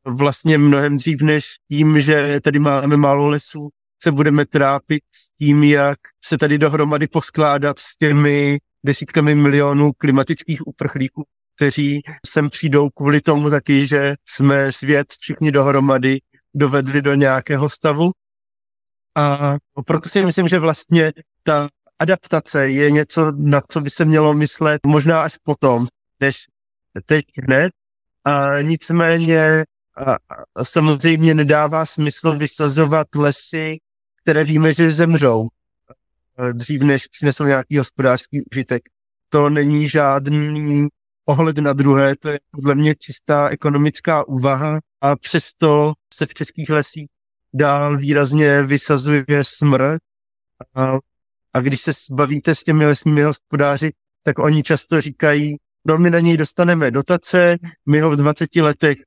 vlastně 0.06 0.58
mnohem 0.58 0.98
dřív 0.98 1.22
než 1.22 1.46
tím, 1.72 2.00
že 2.00 2.40
tady 2.44 2.60
máme 2.60 2.98
málo 2.98 3.28
lesů, 3.28 3.70
se 4.04 4.12
budeme 4.12 4.46
trápit 4.46 5.04
s 5.12 5.36
tím, 5.36 5.64
jak 5.64 5.98
se 6.26 6.38
tady 6.38 6.58
dohromady 6.58 7.08
poskládat 7.08 7.80
s 7.80 7.98
těmi 7.98 8.58
desítkami 8.86 9.36
milionů 9.36 9.92
klimatických 9.98 10.68
uprchlíků, 10.68 11.24
kteří 11.56 12.02
sem 12.26 12.50
přijdou 12.50 12.90
kvůli 12.90 13.22
tomu 13.22 13.50
taky, 13.50 13.88
že 13.88 14.16
jsme 14.26 14.72
svět 14.72 15.08
všichni 15.20 15.52
dohromady 15.52 16.20
dovedli 16.54 17.02
do 17.02 17.14
nějakého 17.14 17.70
stavu. 17.70 18.12
A 19.16 19.56
proto 19.86 20.10
si 20.10 20.26
myslím, 20.26 20.48
že 20.48 20.60
vlastně 20.60 21.14
ta 21.44 21.70
adaptace 22.00 22.70
je 22.70 22.92
něco, 22.92 23.32
na 23.32 23.62
co 23.70 23.82
by 23.82 23.90
se 23.90 24.06
mělo 24.06 24.34
myslet 24.34 24.86
možná 24.86 25.22
až 25.22 25.38
potom, 25.44 25.86
než 26.20 26.46
teď 27.06 27.26
hned. 27.44 27.72
A 28.24 28.62
nicméně 28.62 29.66
a, 29.98 30.64
samozřejmě 30.64 31.34
nedává 31.34 31.86
smysl 31.86 32.38
vysazovat 32.38 33.08
lesy, 33.16 33.78
které 34.22 34.44
víme, 34.44 34.74
že 34.74 34.92
zemřou 34.92 35.48
dřív, 36.53 36.82
než 36.82 37.08
přinesl 37.08 37.46
nějaký 37.46 37.77
hospodářský 37.77 38.41
užitek. 38.51 38.84
To 39.29 39.50
není 39.50 39.89
žádný 39.89 40.88
ohled 41.25 41.58
na 41.58 41.74
druhé, 41.74 42.15
to 42.15 42.29
je 42.29 42.39
podle 42.51 42.75
mě 42.75 42.96
čistá 42.96 43.50
ekonomická 43.50 44.27
úvaha 44.27 44.79
a 45.01 45.15
přesto 45.15 45.94
se 46.13 46.25
v 46.25 46.34
českých 46.34 46.70
lesích 46.70 47.08
dál 47.53 47.98
výrazně 47.98 48.63
vysazuje 48.63 49.25
smrt. 49.41 50.01
A, 50.75 50.98
a 51.53 51.62
když 51.62 51.82
se 51.82 51.91
bavíte 52.12 52.56
s 52.56 52.63
těmi 52.63 52.86
lesními 52.86 53.24
hospodáři, 53.24 53.91
tak 54.24 54.39
oni 54.39 54.63
často 54.63 55.01
říkají, 55.01 55.56
no 55.88 55.98
my 55.98 56.10
na 56.10 56.20
něj 56.20 56.38
dostaneme 56.38 56.91
dotace, 56.91 57.58
my 57.86 58.00
ho 58.00 58.12
v 58.12 58.15
20 58.15 58.56
letech 58.56 58.98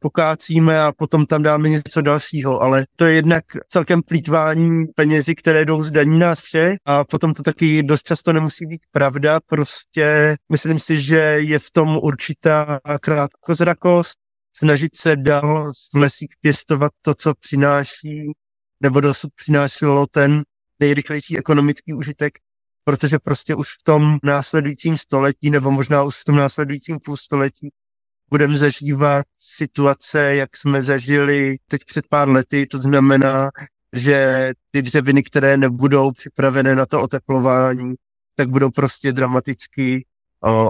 pokácíme 0.00 0.82
a 0.82 0.92
potom 0.92 1.26
tam 1.26 1.42
dáme 1.42 1.68
něco 1.68 2.00
dalšího, 2.00 2.60
ale 2.62 2.86
to 2.96 3.04
je 3.04 3.14
jednak 3.14 3.44
celkem 3.68 4.02
plítvání 4.02 4.86
penězi, 4.86 5.34
které 5.34 5.64
jdou 5.64 5.82
z 5.82 5.90
daní 5.90 6.18
nás 6.18 6.40
vše 6.40 6.76
a 6.84 7.04
potom 7.04 7.34
to 7.34 7.42
taky 7.42 7.82
dost 7.82 8.02
často 8.02 8.32
nemusí 8.32 8.66
být 8.66 8.80
pravda, 8.90 9.40
prostě 9.46 10.36
myslím 10.52 10.78
si, 10.78 10.96
že 10.96 11.18
je 11.38 11.58
v 11.58 11.70
tom 11.70 11.98
určitá 12.02 12.80
krátkozrakost, 13.00 14.18
snažit 14.56 14.96
se 14.96 15.16
dál 15.16 15.72
v 15.94 15.96
lesích 15.96 16.30
pěstovat 16.40 16.92
to, 17.02 17.14
co 17.14 17.34
přináší, 17.34 18.32
nebo 18.80 19.00
dosud 19.00 19.30
přinášelo 19.34 20.06
ten 20.06 20.42
nejrychlejší 20.80 21.38
ekonomický 21.38 21.94
užitek, 21.94 22.38
protože 22.84 23.18
prostě 23.18 23.54
už 23.54 23.68
v 23.68 23.82
tom 23.84 24.18
následujícím 24.22 24.96
století, 24.96 25.50
nebo 25.50 25.70
možná 25.70 26.02
už 26.02 26.16
v 26.16 26.24
tom 26.24 26.36
následujícím 26.36 26.98
půlstoletí, 27.04 27.70
budeme 28.32 28.56
zažívat 28.56 29.26
situace, 29.38 30.34
jak 30.34 30.56
jsme 30.56 30.82
zažili 30.82 31.56
teď 31.68 31.84
před 31.84 32.06
pár 32.08 32.28
lety. 32.28 32.66
To 32.66 32.78
znamená, 32.78 33.50
že 33.92 34.52
ty 34.70 34.82
dřeviny, 34.82 35.22
které 35.22 35.56
nebudou 35.56 36.12
připravené 36.12 36.74
na 36.74 36.86
to 36.86 37.02
oteplování, 37.02 37.94
tak 38.36 38.48
budou 38.48 38.70
prostě 38.70 39.12
dramaticky 39.12 40.04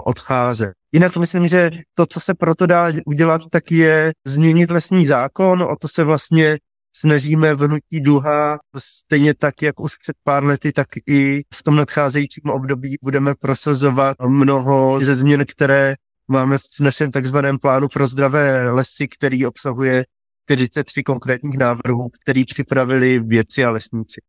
odcházet. 0.04 0.72
Jinak 0.92 1.16
myslím, 1.16 1.48
že 1.48 1.70
to, 1.94 2.06
co 2.06 2.20
se 2.20 2.34
proto 2.34 2.66
dá 2.66 2.92
udělat, 3.06 3.42
tak 3.50 3.72
je 3.72 4.12
změnit 4.26 4.70
lesní 4.70 5.06
zákon. 5.06 5.62
O 5.62 5.76
to 5.76 5.88
se 5.88 6.04
vlastně 6.04 6.58
snažíme 6.96 7.54
v 7.54 7.60
hnutí 7.60 8.00
duha, 8.00 8.58
stejně 8.78 9.34
tak, 9.34 9.62
jak 9.62 9.80
už 9.80 9.96
před 9.96 10.16
pár 10.24 10.44
lety, 10.44 10.72
tak 10.72 10.88
i 11.06 11.42
v 11.54 11.62
tom 11.62 11.76
nadcházejícím 11.76 12.50
období 12.50 12.96
budeme 13.02 13.34
prosazovat 13.34 14.16
mnoho 14.26 15.00
ze 15.00 15.14
změn, 15.14 15.44
které 15.46 15.94
máme 16.32 16.58
v 16.58 16.80
našem 16.80 17.10
takzvaném 17.10 17.58
plánu 17.58 17.88
pro 17.88 18.06
zdravé 18.06 18.70
lesy, 18.70 19.08
který 19.08 19.46
obsahuje 19.46 20.04
43 20.46 21.02
konkrétních 21.02 21.58
návrhů, 21.58 22.10
který 22.22 22.44
připravili 22.44 23.18
vědci 23.18 23.64
a 23.64 23.70
lesníci. 23.70 24.20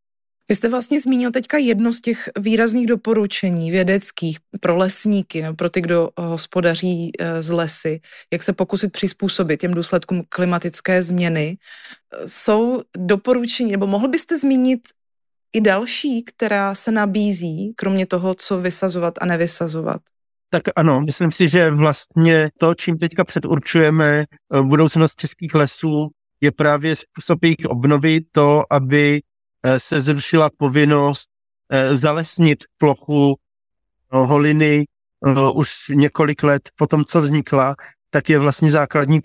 Vy 0.50 0.56
jste 0.56 0.70
vlastně 0.70 1.02
zmínil 1.02 1.32
teďka 1.32 1.58
jedno 1.58 1.94
z 1.94 2.02
těch 2.02 2.30
výrazných 2.40 2.88
doporučení 2.88 3.72
vědeckých 3.72 4.38
pro 4.60 4.78
lesníky, 4.78 5.42
no, 5.42 5.54
pro 5.54 5.70
ty, 5.70 5.82
kdo 5.82 6.10
hospodaří 6.18 7.12
e, 7.20 7.44
z 7.44 7.50
lesy, 7.50 8.02
jak 8.34 8.44
se 8.44 8.54
pokusit 8.54 8.92
přizpůsobit 8.92 9.60
těm 9.60 9.74
důsledkům 9.74 10.24
klimatické 10.30 11.04
změny. 11.04 11.58
Jsou 12.26 12.82
doporučení, 12.98 13.72
nebo 13.72 13.88
mohl 13.88 14.08
byste 14.08 14.40
zmínit 14.40 14.82
i 15.54 15.62
další, 15.62 16.24
která 16.24 16.76
se 16.76 16.92
nabízí, 16.92 17.74
kromě 17.76 18.06
toho, 18.06 18.36
co 18.36 18.62
vysazovat 18.62 19.14
a 19.22 19.26
nevysazovat? 19.26 20.02
Tak 20.54 20.64
ano, 20.76 21.02
myslím 21.02 21.32
si, 21.32 21.48
že 21.48 21.72
vlastně 21.72 22.50
to, 22.58 22.76
čím 22.76 22.98
teďka 22.98 23.24
předurčujeme 23.24 24.26
eh, 24.54 24.62
budoucnost 24.62 25.16
českých 25.16 25.56
lesů, 25.56 26.10
je 26.42 26.52
právě 26.52 26.96
způsob 26.96 27.44
jejich 27.44 27.66
obnovy, 27.66 28.22
to, 28.32 28.64
aby 28.70 29.22
eh, 29.64 29.80
se 29.80 30.02
zrušila 30.02 30.50
povinnost 30.58 31.30
eh, 31.70 31.96
zalesnit 31.96 32.64
plochu 32.78 33.36
holiny 34.12 34.86
už 35.56 35.70
několik 35.90 36.44
let 36.44 36.70
po 36.76 36.88
tom, 36.88 37.06
co 37.06 37.22
vznikla, 37.22 37.76
tak 38.10 38.30
je 38.30 38.40
vlastně 38.40 38.72
základní 38.72 39.22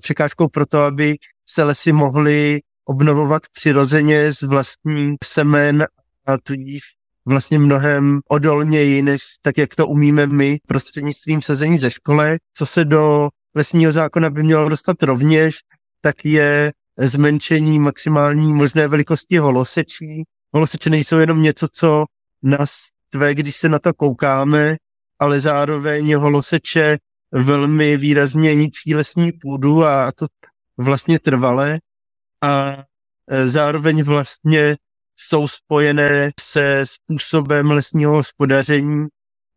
překážkou 0.00 0.48
pro 0.48 0.66
to, 0.66 0.82
aby 0.82 1.16
se 1.48 1.62
lesy 1.62 1.92
mohly 1.92 2.60
obnovovat 2.84 3.42
přirozeně 3.52 4.32
z 4.32 4.42
vlastní 4.42 5.16
semen 5.24 5.86
a 6.26 6.38
tudíž 6.38 6.82
vlastně 7.26 7.58
mnohem 7.58 8.20
odolněji, 8.28 9.02
než 9.02 9.22
tak, 9.42 9.58
jak 9.58 9.74
to 9.74 9.86
umíme 9.86 10.26
my 10.26 10.58
prostřednictvím 10.66 11.42
sezení 11.42 11.78
ze 11.78 11.90
školy. 11.90 12.38
Co 12.54 12.66
se 12.66 12.84
do 12.84 13.28
lesního 13.54 13.92
zákona 13.92 14.30
by 14.30 14.42
mělo 14.42 14.68
dostat 14.68 15.02
rovněž, 15.02 15.58
tak 16.00 16.24
je 16.24 16.72
zmenšení 16.98 17.78
maximální 17.78 18.54
možné 18.54 18.88
velikosti 18.88 19.38
holosečí. 19.38 20.24
Holoseče 20.54 20.90
nejsou 20.90 21.18
jenom 21.18 21.42
něco, 21.42 21.66
co 21.72 22.04
nás 22.42 22.88
tvé, 23.10 23.34
když 23.34 23.56
se 23.56 23.68
na 23.68 23.78
to 23.78 23.94
koukáme, 23.94 24.76
ale 25.18 25.40
zároveň 25.40 26.14
holoseče 26.14 26.98
velmi 27.32 27.96
výrazně 27.96 28.54
ničí 28.54 28.94
lesní 28.94 29.32
půdu 29.32 29.84
a 29.84 30.12
to 30.12 30.26
vlastně 30.78 31.18
trvale 31.18 31.78
a 32.42 32.76
e, 33.30 33.46
zároveň 33.46 34.02
vlastně 34.02 34.76
jsou 35.20 35.48
spojené 35.48 36.30
se 36.40 36.82
způsobem 36.84 37.70
lesního 37.70 38.12
hospodaření, 38.12 39.06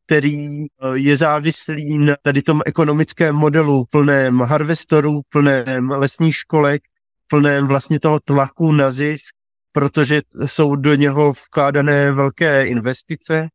který 0.06 0.62
e, 0.62 0.68
je 0.94 1.18
závislý 1.18 1.98
na 1.98 2.16
tady 2.22 2.42
tom 2.42 2.62
ekonomickém 2.66 3.36
modelu 3.36 3.86
plném 3.92 4.40
harvestorů, 4.40 5.22
plném 5.30 5.90
lesních 5.90 6.36
školek, 6.36 6.82
plném 7.28 7.68
vlastně 7.68 8.00
toho 8.00 8.20
tlaku 8.20 8.72
na 8.72 8.92
zisk, 8.92 9.36
protože 9.72 10.22
jsou 10.46 10.76
do 10.76 10.96
něho 10.96 11.34
vkládané 11.34 12.12
velké 12.12 12.66
investice. 12.66 13.48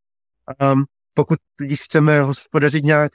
A 0.60 0.74
pokud 1.14 1.38
když 1.60 1.82
chceme 1.82 2.20
hospodařit 2.20 2.84
nějak 2.84 3.12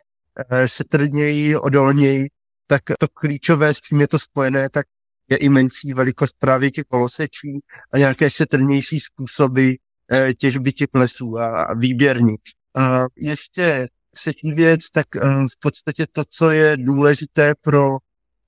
e, 0.50 0.67
setrněji, 0.67 1.57
odolněji, 1.57 2.27
tak 2.67 2.81
to 3.00 3.07
klíčové, 3.07 3.73
s 3.73 3.79
čím 3.79 4.01
je 4.01 4.07
to 4.07 4.19
spojené, 4.19 4.69
tak 4.69 4.85
je 5.29 5.37
i 5.37 5.49
menší 5.49 5.93
velikost 5.93 6.35
právě 6.39 6.71
těch 6.71 6.85
kolosečí 6.85 7.59
a 7.91 7.97
nějaké 7.97 8.29
šetrnější 8.29 8.99
způsoby 8.99 9.71
eh, 10.11 10.33
těžby 10.33 10.71
těch 10.71 10.89
lesů 10.93 11.39
a 11.39 11.73
výběrnic. 11.73 12.41
A 12.75 13.05
ještě 13.17 13.87
třetí 14.11 14.53
věc, 14.53 14.89
tak 14.89 15.15
eh, 15.15 15.19
v 15.21 15.59
podstatě 15.59 16.05
to, 16.11 16.23
co 16.29 16.49
je 16.49 16.77
důležité 16.77 17.53
pro 17.61 17.97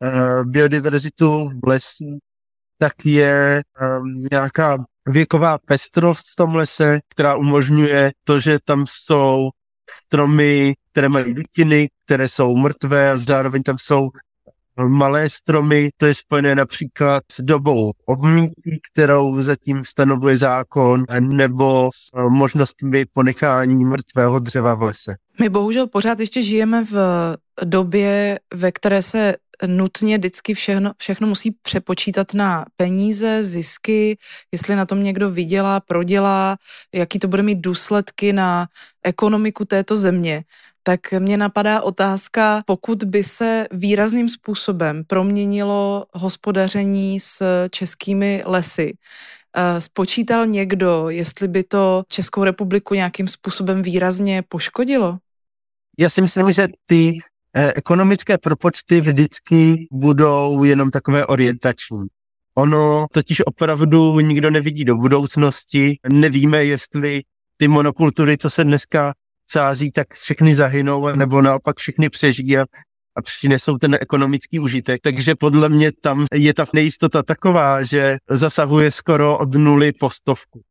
eh, 0.03 0.43
biodiverzitu 0.43 1.49
v 1.63 1.67
lesích, 1.67 2.19
tak 2.77 3.05
je 3.05 3.63
nějaká 4.31 4.77
věková 5.07 5.57
pestrost 5.57 6.25
v 6.31 6.35
tom 6.35 6.55
lese, 6.55 6.99
která 7.09 7.35
umožňuje 7.35 8.11
to, 8.23 8.39
že 8.39 8.59
tam 8.65 8.85
jsou 8.87 9.49
stromy, 9.89 10.73
které 10.91 11.09
mají 11.09 11.33
dutiny, 11.33 11.89
které 12.05 12.27
jsou 12.27 12.55
mrtvé 12.55 13.11
a 13.11 13.17
zároveň 13.17 13.63
tam 13.63 13.75
jsou 13.79 14.09
malé 14.83 15.29
stromy, 15.29 15.89
to 15.97 16.05
je 16.05 16.13
spojené 16.13 16.55
například 16.55 17.23
s 17.31 17.41
dobou 17.41 17.91
obmítí, 18.05 18.79
kterou 18.91 19.41
zatím 19.41 19.85
stanovuje 19.85 20.37
zákon, 20.37 21.05
nebo 21.19 21.89
s 21.93 22.09
eh, 22.17 22.29
možnostmi 22.29 23.05
ponechání 23.13 23.85
mrtvého 23.85 24.39
dřeva 24.39 24.73
v 24.73 24.81
lese. 24.81 25.15
My 25.39 25.49
bohužel 25.49 25.87
pořád 25.87 26.19
ještě 26.19 26.43
žijeme 26.43 26.85
v 26.85 26.95
době, 27.63 28.39
ve 28.53 28.71
které 28.71 29.01
se 29.01 29.35
nutně 29.67 30.17
vždycky 30.17 30.53
všechno, 30.53 30.91
všechno 30.97 31.27
musí 31.27 31.51
přepočítat 31.61 32.33
na 32.33 32.65
peníze, 32.77 33.43
zisky, 33.43 34.17
jestli 34.51 34.75
na 34.75 34.85
tom 34.85 35.03
někdo 35.03 35.31
vydělá, 35.31 35.79
prodělá, 35.79 36.57
jaký 36.93 37.19
to 37.19 37.27
bude 37.27 37.43
mít 37.43 37.59
důsledky 37.59 38.33
na 38.33 38.67
ekonomiku 39.03 39.65
této 39.65 39.95
země 39.95 40.43
tak 40.87 41.11
mě 41.11 41.37
napadá 41.37 41.81
otázka, 41.81 42.61
pokud 42.65 43.03
by 43.03 43.23
se 43.23 43.67
výrazným 43.71 44.29
způsobem 44.29 45.03
proměnilo 45.07 46.05
hospodaření 46.13 47.19
s 47.19 47.43
českými 47.69 48.43
lesy, 48.45 48.97
eh, 49.57 49.81
spočítal 49.81 50.45
někdo, 50.45 51.09
jestli 51.09 51.47
by 51.47 51.63
to 51.63 52.03
Českou 52.07 52.43
republiku 52.43 52.93
nějakým 52.93 53.27
způsobem 53.27 53.81
výrazně 53.81 54.43
poškodilo? 54.49 55.17
Já 55.99 56.09
si 56.09 56.21
myslím, 56.21 56.51
že 56.51 56.67
ty 56.85 57.17
eh, 57.55 57.73
ekonomické 57.75 58.37
propočty 58.37 59.01
vždycky 59.01 59.87
budou 59.91 60.63
jenom 60.63 60.91
takové 60.91 61.25
orientační. 61.25 62.05
Ono 62.57 63.05
totiž 63.11 63.41
opravdu 63.45 64.19
nikdo 64.19 64.49
nevidí 64.49 64.85
do 64.85 64.95
budoucnosti, 64.95 65.97
nevíme, 66.09 66.65
jestli 66.65 67.21
ty 67.57 67.67
monokultury, 67.67 68.37
co 68.37 68.49
se 68.49 68.63
dneska 68.63 69.13
sází, 69.51 69.91
tak 69.91 70.13
všechny 70.13 70.55
zahynou, 70.55 71.15
nebo 71.15 71.41
naopak 71.41 71.77
všechny 71.77 72.09
přežijí 72.09 72.57
a, 72.57 72.65
a 73.15 73.21
přinesou 73.21 73.77
ten 73.77 73.97
ekonomický 74.01 74.59
užitek. 74.59 75.01
Takže 75.01 75.35
podle 75.35 75.69
mě 75.69 75.91
tam 75.91 76.25
je 76.33 76.53
ta 76.53 76.65
nejistota 76.73 77.23
taková, 77.23 77.83
že 77.83 78.17
zasahuje 78.29 78.91
skoro 78.91 79.37
od 79.37 79.55
nuly 79.55 79.91
po 79.91 80.09
stovku. 80.09 80.61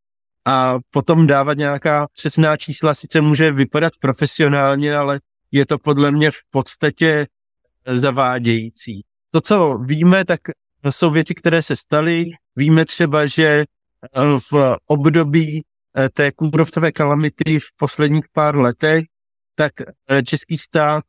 A 0.46 0.78
potom 0.90 1.26
dávat 1.26 1.58
nějaká 1.58 2.06
přesná 2.12 2.56
čísla 2.56 2.94
sice 2.94 3.20
může 3.20 3.52
vypadat 3.52 3.92
profesionálně, 4.00 4.96
ale 4.96 5.20
je 5.52 5.66
to 5.66 5.78
podle 5.78 6.10
mě 6.10 6.30
v 6.30 6.40
podstatě 6.50 7.26
zavádějící. 7.86 9.04
To, 9.30 9.40
co 9.40 9.78
víme, 9.78 10.24
tak 10.24 10.40
jsou 10.90 11.10
věci, 11.10 11.34
které 11.34 11.62
se 11.62 11.76
staly. 11.76 12.24
Víme 12.56 12.84
třeba, 12.84 13.26
že 13.26 13.64
v 14.52 14.76
období 14.86 15.64
té 16.12 16.32
kůrovcové 16.32 16.92
kalamity 16.92 17.58
v 17.58 17.66
posledních 17.76 18.24
pár 18.32 18.56
letech, 18.56 19.04
tak 19.54 19.72
eh, 19.80 20.22
český 20.22 20.58
stát 20.58 21.04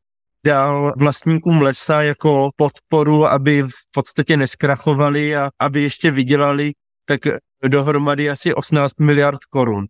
dal 0.45 0.93
vlastníkům 0.97 1.61
lesa 1.61 2.01
jako 2.01 2.49
podporu, 2.55 3.25
aby 3.25 3.63
v 3.63 3.91
podstatě 3.91 4.37
neskrachovali 4.37 5.35
a 5.35 5.49
aby 5.59 5.81
ještě 5.81 6.11
vydělali, 6.11 6.71
tak 7.05 7.19
dohromady 7.67 8.29
asi 8.29 8.53
18 8.53 8.99
miliard 8.99 9.39
korun. 9.49 9.85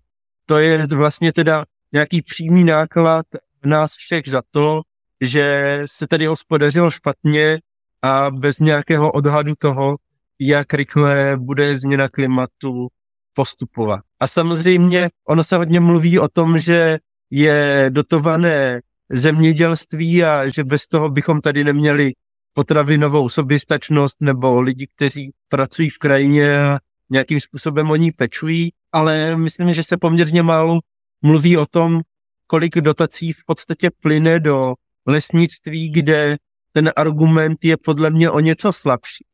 To 0.45 0.57
je 0.57 0.87
vlastně 0.87 1.33
teda 1.33 1.65
nějaký 1.91 2.21
přímý 2.21 2.63
náklad 2.63 3.25
nás 3.65 3.95
všech 3.95 4.27
za 4.27 4.41
to, 4.51 4.81
že 5.21 5.81
se 5.85 6.07
tady 6.07 6.25
hospodařilo 6.25 6.91
špatně 6.91 7.59
a 8.01 8.31
bez 8.31 8.59
nějakého 8.59 9.11
odhadu 9.11 9.53
toho, 9.57 9.97
jak 10.39 10.73
rychle 10.73 11.37
bude 11.37 11.77
změna 11.77 12.09
klimatu 12.09 12.87
postupovat. 13.35 13.99
A 14.19 14.27
samozřejmě 14.27 15.09
ono 15.27 15.43
se 15.43 15.57
hodně 15.57 15.79
mluví 15.79 16.19
o 16.19 16.27
tom, 16.27 16.57
že 16.57 16.99
je 17.31 17.85
dotované 17.89 18.81
zemědělství 19.09 20.23
a 20.23 20.49
že 20.49 20.63
bez 20.63 20.87
toho 20.87 21.09
bychom 21.09 21.41
tady 21.41 21.63
neměli 21.63 22.11
potravinovou 22.53 23.29
soběstačnost 23.29 24.17
nebo 24.21 24.61
lidi, 24.61 24.87
kteří 24.95 25.31
pracují 25.49 25.89
v 25.89 25.97
krajině 25.97 26.59
a 26.59 26.79
nějakým 27.09 27.39
způsobem 27.39 27.91
o 27.91 27.95
ní 27.95 28.11
pečují, 28.11 28.71
ale 28.91 29.35
myslím, 29.35 29.73
že 29.73 29.83
se 29.83 29.97
poměrně 29.97 30.43
málo 30.43 30.79
mluví 31.21 31.57
o 31.57 31.65
tom, 31.65 32.01
kolik 32.47 32.75
dotací 32.75 33.33
v 33.33 33.45
podstatě 33.45 33.89
plyne 34.01 34.39
do 34.39 34.73
lesnictví, 35.05 35.91
kde 35.91 36.37
ten 36.71 36.91
argument 36.95 37.65
je 37.65 37.77
podle 37.77 38.09
mě 38.09 38.31
o 38.31 38.39
něco 38.39 38.73
slabší. 38.73 39.25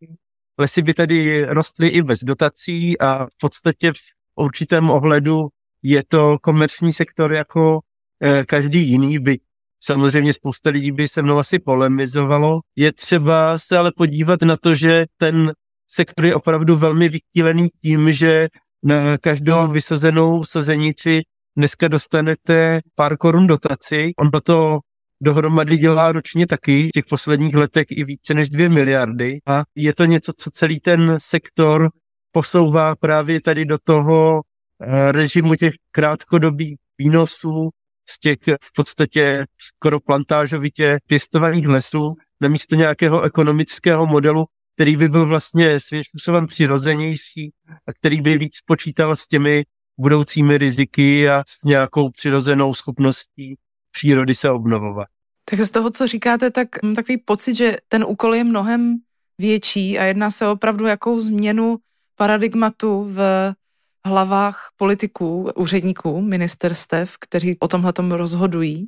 Lesy 0.62 0.82
by 0.82 0.93
tady 0.93 1.45
rostly 1.45 1.88
i 1.88 2.02
bez 2.02 2.19
dotací 2.24 3.00
a 3.00 3.26
v 3.26 3.38
podstatě 3.41 3.91
v 3.91 3.97
určitém 4.36 4.89
ohledu 4.89 5.47
je 5.84 6.04
to 6.04 6.38
komerční 6.41 6.93
sektor 6.93 7.34
jako 7.34 7.80
eh, 8.24 8.45
každý 8.45 8.89
jiný, 8.89 9.19
by 9.19 9.38
samozřejmě 9.84 10.34
spousta 10.34 10.69
lidí 10.69 10.91
by 10.91 11.08
se 11.08 11.21
mnou 11.21 11.38
asi 11.38 11.60
polemizovalo. 11.60 12.60
Je 12.76 12.93
třeba 12.93 13.58
se 13.58 13.78
ale 13.78 13.91
podívat 13.97 14.41
na 14.41 14.58
to, 14.58 14.76
že 14.76 15.06
ten 15.17 15.54
sektor 15.88 16.26
je 16.26 16.36
opravdu 16.36 16.76
velmi 16.78 17.10
vytílený 17.10 17.69
tím, 17.82 18.12
že 18.12 18.47
na 18.84 19.17
každou 19.17 19.67
vysazenou 19.67 20.43
sazenici 20.43 21.21
dneska 21.58 21.88
dostanete 21.88 22.82
pár 22.95 23.17
korun 23.17 23.47
dotaci. 23.47 24.12
On 24.17 24.32
to 24.43 24.80
dohromady 25.21 25.77
dělá 25.77 26.12
ročně 26.12 26.47
taky, 26.47 26.88
v 26.88 26.91
těch 26.91 27.05
posledních 27.05 27.55
letech 27.55 27.86
i 27.89 28.03
více 28.03 28.34
než 28.34 28.49
dvě 28.49 28.69
miliardy. 28.69 29.39
A 29.47 29.63
je 29.75 29.93
to 29.95 30.05
něco, 30.05 30.31
co 30.38 30.49
celý 30.49 30.79
ten 30.79 31.15
sektor 31.17 31.89
posouvá 32.31 32.95
právě 32.95 33.41
tady 33.41 33.65
do 33.65 33.77
toho 33.84 34.41
eh, 34.81 35.12
režimu 35.12 35.55
těch 35.55 35.73
krátkodobých 35.91 36.77
výnosů 36.97 37.69
z 38.10 38.19
těch 38.19 38.38
v 38.47 38.73
podstatě 38.75 39.45
skoro 39.57 39.99
plantážovitě 39.99 40.97
pěstovaných 41.07 41.67
lesů, 41.67 42.15
namísto 42.41 42.75
nějakého 42.75 43.21
ekonomického 43.21 44.07
modelu, 44.07 44.45
který 44.75 44.97
by 44.97 45.10
byl 45.10 45.27
vlastně 45.27 45.79
svým 45.79 46.03
způsobem 46.03 46.47
přirozenější 46.47 47.51
a 47.88 47.93
který 47.93 48.21
by 48.21 48.38
víc 48.38 48.57
počítal 48.65 49.15
s 49.15 49.27
těmi 49.27 49.63
budoucími 49.99 50.57
riziky 50.57 51.29
a 51.29 51.43
s 51.47 51.63
nějakou 51.63 52.10
přirozenou 52.10 52.73
schopností 52.73 53.55
přírody 53.91 54.36
se 54.36 54.49
obnovovat. 54.49 55.08
Tak 55.49 55.60
z 55.60 55.71
toho, 55.71 55.89
co 55.89 56.08
říkáte, 56.08 56.51
tak 56.51 56.84
mám 56.84 56.95
takový 56.95 57.17
pocit, 57.17 57.56
že 57.56 57.77
ten 57.88 58.06
úkol 58.08 58.36
je 58.36 58.43
mnohem 58.43 58.97
větší 59.38 59.99
a 59.99 60.04
jedná 60.04 60.32
se 60.32 60.47
opravdu 60.47 60.86
jakou 60.86 61.19
změnu 61.19 61.77
paradigmatu 62.15 63.08
v 63.10 63.54
hlavách 64.06 64.69
politiků, 64.77 65.49
úředníků, 65.56 66.21
ministerstev, 66.21 67.15
kteří 67.19 67.58
o 67.60 67.67
tomhle 67.67 68.17
rozhodují? 68.17 68.88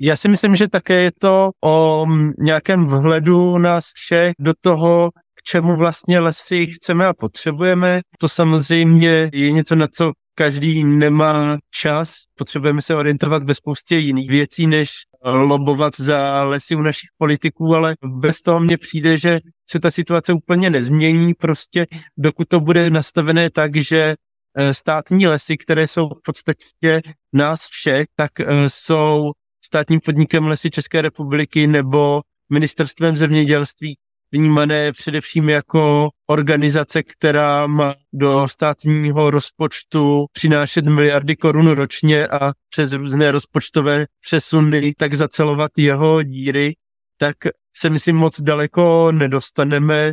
Já 0.00 0.16
si 0.16 0.28
myslím, 0.28 0.56
že 0.56 0.68
také 0.68 0.94
je 0.94 1.10
to 1.18 1.50
o 1.64 2.06
nějakém 2.38 2.86
vhledu 2.86 3.58
nás 3.58 3.92
všech 3.94 4.32
do 4.38 4.52
toho, 4.60 5.10
k 5.34 5.42
čemu 5.42 5.76
vlastně 5.76 6.20
lesy 6.20 6.66
chceme 6.66 7.06
a 7.06 7.12
potřebujeme. 7.12 8.00
To 8.18 8.28
samozřejmě 8.28 9.30
je 9.32 9.52
něco, 9.52 9.74
na 9.74 9.86
co 9.86 10.12
každý 10.34 10.84
nemá 10.84 11.58
čas. 11.70 12.22
Potřebujeme 12.38 12.82
se 12.82 12.94
orientovat 12.94 13.42
ve 13.42 13.54
spoustě 13.54 13.96
jiných 13.96 14.30
věcí, 14.30 14.66
než 14.66 14.90
lobovat 15.24 15.92
za 15.98 16.42
lesy 16.42 16.76
u 16.76 16.82
našich 16.82 17.10
politiků, 17.18 17.74
ale 17.74 17.96
bez 18.04 18.40
toho 18.40 18.60
mně 18.60 18.78
přijde, 18.78 19.16
že 19.16 19.40
se 19.70 19.80
ta 19.80 19.90
situace 19.90 20.32
úplně 20.32 20.70
nezmění, 20.70 21.34
prostě 21.34 21.86
dokud 22.18 22.48
to 22.48 22.60
bude 22.60 22.90
nastavené 22.90 23.50
tak, 23.50 23.76
že 23.76 24.14
eh, 24.56 24.74
státní 24.74 25.26
lesy, 25.26 25.56
které 25.56 25.88
jsou 25.88 26.08
v 26.08 26.22
podstatě 26.24 27.02
nás 27.32 27.68
všech, 27.68 28.06
tak 28.16 28.40
eh, 28.40 28.44
jsou 28.66 29.32
státním 29.64 30.00
podnikem 30.00 30.46
Lesy 30.46 30.70
České 30.70 31.02
republiky 31.02 31.66
nebo 31.66 32.20
ministerstvem 32.52 33.16
zemědělství, 33.16 33.96
vnímané 34.32 34.92
především 34.92 35.48
jako 35.48 36.10
organizace, 36.26 37.02
která 37.02 37.66
má 37.66 37.94
do 38.12 38.48
státního 38.48 39.30
rozpočtu 39.30 40.26
přinášet 40.32 40.86
miliardy 40.86 41.36
korun 41.36 41.68
ročně 41.68 42.28
a 42.28 42.52
přes 42.68 42.92
různé 42.92 43.32
rozpočtové 43.32 44.06
přesuny 44.20 44.94
tak 44.98 45.14
zacelovat 45.14 45.70
jeho 45.78 46.22
díry, 46.22 46.74
tak 47.16 47.36
se 47.76 47.90
myslím 47.90 48.16
moc 48.16 48.40
daleko 48.40 49.12
nedostaneme. 49.12 50.12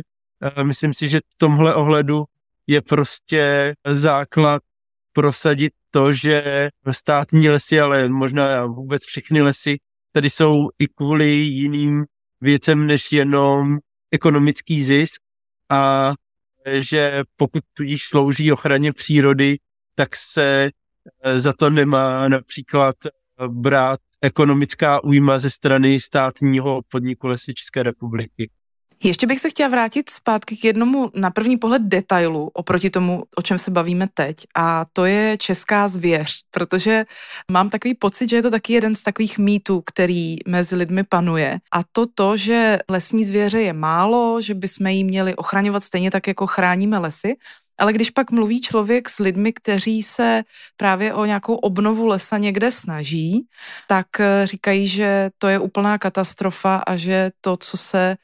Myslím 0.62 0.94
si, 0.94 1.08
že 1.08 1.18
v 1.18 1.38
tomhle 1.38 1.74
ohledu 1.74 2.24
je 2.66 2.82
prostě 2.82 3.74
základ 3.86 4.62
prosadit 5.12 5.72
to, 5.90 6.12
že 6.12 6.68
státní 6.90 7.48
lesy, 7.48 7.80
ale 7.80 8.08
možná 8.08 8.66
vůbec 8.66 9.04
všechny 9.04 9.42
lesy, 9.42 9.78
tady 10.12 10.30
jsou 10.30 10.68
i 10.78 10.86
kvůli 10.86 11.26
jiným 11.30 12.04
věcem 12.40 12.86
než 12.86 13.12
jenom 13.12 13.78
ekonomický 14.10 14.84
zisk 14.84 15.22
a 15.70 16.12
že 16.78 17.22
pokud 17.36 17.64
tudíž 17.74 18.08
slouží 18.08 18.52
ochraně 18.52 18.92
přírody, 18.92 19.58
tak 19.94 20.16
se 20.16 20.70
eh, 21.22 21.38
za 21.38 21.52
to 21.52 21.70
nemá 21.70 22.28
například 22.28 22.96
eh, 23.06 23.10
brát 23.48 24.00
ekonomická 24.22 25.04
újma 25.04 25.38
ze 25.38 25.50
strany 25.50 26.00
státního 26.00 26.80
podniku 26.88 27.26
Lesy 27.26 27.54
České 27.54 27.82
republiky. 27.82 28.50
Ještě 29.04 29.26
bych 29.26 29.40
se 29.40 29.50
chtěla 29.50 29.68
vrátit 29.68 30.10
zpátky 30.10 30.56
k 30.56 30.64
jednomu 30.64 31.10
na 31.14 31.30
první 31.30 31.56
pohled 31.56 31.82
detailu 31.82 32.50
oproti 32.52 32.90
tomu, 32.90 33.22
o 33.36 33.42
čem 33.42 33.58
se 33.58 33.70
bavíme 33.70 34.06
teď. 34.14 34.36
A 34.56 34.84
to 34.92 35.04
je 35.04 35.36
česká 35.38 35.88
zvěř, 35.88 36.42
protože 36.50 37.04
mám 37.50 37.70
takový 37.70 37.94
pocit, 37.94 38.30
že 38.30 38.36
je 38.36 38.42
to 38.42 38.50
taky 38.50 38.72
jeden 38.72 38.94
z 38.94 39.02
takových 39.02 39.38
mýtů, 39.38 39.82
který 39.86 40.36
mezi 40.48 40.76
lidmi 40.76 41.04
panuje. 41.04 41.58
A 41.72 41.80
to 41.92 42.06
to, 42.14 42.36
že 42.36 42.78
lesní 42.88 43.24
zvěře 43.24 43.60
je 43.60 43.72
málo, 43.72 44.40
že 44.42 44.54
bychom 44.54 44.86
ji 44.86 45.04
měli 45.04 45.34
ochraňovat 45.34 45.84
stejně 45.84 46.10
tak, 46.10 46.26
jako 46.26 46.46
chráníme 46.46 46.98
lesy. 46.98 47.36
Ale 47.80 47.92
když 47.92 48.10
pak 48.10 48.30
mluví 48.30 48.60
člověk 48.60 49.08
s 49.08 49.18
lidmi, 49.18 49.52
kteří 49.52 50.02
se 50.02 50.42
právě 50.76 51.14
o 51.14 51.24
nějakou 51.24 51.54
obnovu 51.54 52.06
lesa 52.06 52.38
někde 52.38 52.70
snaží, 52.70 53.46
tak 53.88 54.06
eh, 54.20 54.46
říkají, 54.46 54.88
že 54.88 55.30
to 55.38 55.48
je 55.48 55.58
úplná 55.58 55.98
katastrofa 55.98 56.76
a 56.76 56.96
že 56.96 57.30
to, 57.40 57.56
co 57.56 57.76
se 57.76 58.16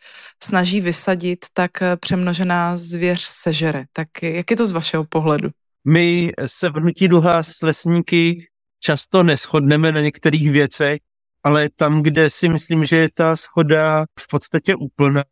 snaží 0.43 0.81
vysadit, 0.81 1.47
tak 1.53 1.83
eh, 1.83 1.97
přemnožená 1.97 2.77
zvěř 2.77 3.21
sežere. 3.21 3.85
Tak 3.93 4.09
jak 4.23 4.51
je 4.51 4.57
to 4.57 4.67
z 4.67 4.73
vašeho 4.73 5.05
pohledu? 5.05 5.49
My 5.85 6.33
se 6.47 6.69
v 6.69 6.73
Hnutí 6.73 7.09
Duha 7.09 7.43
s 7.43 7.63
lesníky 7.63 8.47
často 8.81 9.23
neschodneme 9.23 9.93
na 9.93 10.01
některých 10.01 10.51
věcech, 10.51 11.01
ale 11.43 11.69
tam, 11.77 12.03
kde 12.03 12.31
si 12.31 12.49
myslím, 12.49 12.85
že 12.85 12.97
je 12.97 13.09
ta 13.15 13.37
schoda 13.37 14.05
v 14.21 14.29
podstatě 14.31 14.75
úplná, 14.77 15.23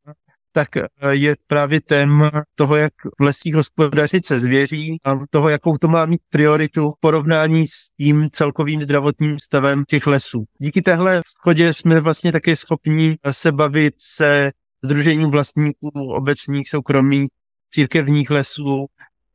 tak 0.55 0.77
eh, 0.77 0.88
je 1.11 1.37
právě 1.47 1.81
téma 1.81 2.31
toho, 2.55 2.77
jak 2.77 2.93
v 3.21 3.23
lesích 3.23 3.55
hospodařit 3.55 4.27
se 4.27 4.40
zvěří 4.40 4.99
a 5.05 5.19
toho, 5.31 5.49
jakou 5.49 5.77
to 5.77 5.88
má 5.88 6.07
mít 6.07 6.21
prioritu 6.31 6.90
v 6.90 7.01
porovnání 7.01 7.67
s 7.67 7.90
tím 7.97 8.29
celkovým 8.33 8.83
zdravotním 8.83 9.38
stavem 9.38 9.85
těch 9.88 10.07
lesů. 10.07 10.45
Díky 10.59 10.83
téhle 10.83 11.23
schodě 11.27 11.73
jsme 11.73 12.01
vlastně 12.01 12.33
také 12.33 12.57
schopni 12.57 13.17
se 13.31 13.53
bavit 13.53 13.95
se 13.99 14.53
Združením 14.85 15.31
vlastníků 15.31 15.88
obecních 15.95 16.69
soukromých 16.69 17.29
církevních 17.71 18.31
lesů, 18.31 18.87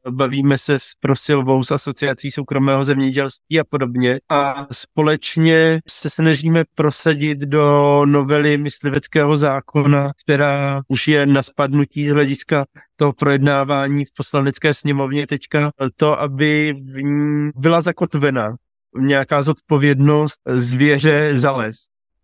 bavíme 0.09 0.57
se 0.57 0.79
s 0.79 0.91
Prosilvou, 0.99 1.63
s 1.63 1.71
asociací 1.71 2.31
soukromého 2.31 2.83
zemědělství 2.83 3.59
a 3.59 3.63
podobně. 3.63 4.19
A 4.29 4.67
společně 4.71 5.79
se 5.87 6.09
snažíme 6.09 6.63
prosadit 6.75 7.39
do 7.39 8.01
novely 8.05 8.57
mysliveckého 8.57 9.37
zákona, 9.37 10.11
která 10.23 10.81
už 10.87 11.07
je 11.07 11.25
na 11.25 11.41
spadnutí 11.41 12.07
z 12.07 12.11
hlediska 12.11 12.65
toho 12.95 13.13
projednávání 13.13 14.05
v 14.05 14.13
poslanecké 14.17 14.73
sněmovně 14.73 15.27
teďka, 15.27 15.71
to, 15.95 16.19
aby 16.19 16.73
v 16.93 17.03
ní 17.03 17.51
byla 17.55 17.81
zakotvena 17.81 18.55
nějaká 18.99 19.43
zodpovědnost 19.43 20.39
zvěře 20.55 21.29
za 21.33 21.51
les 21.51 21.75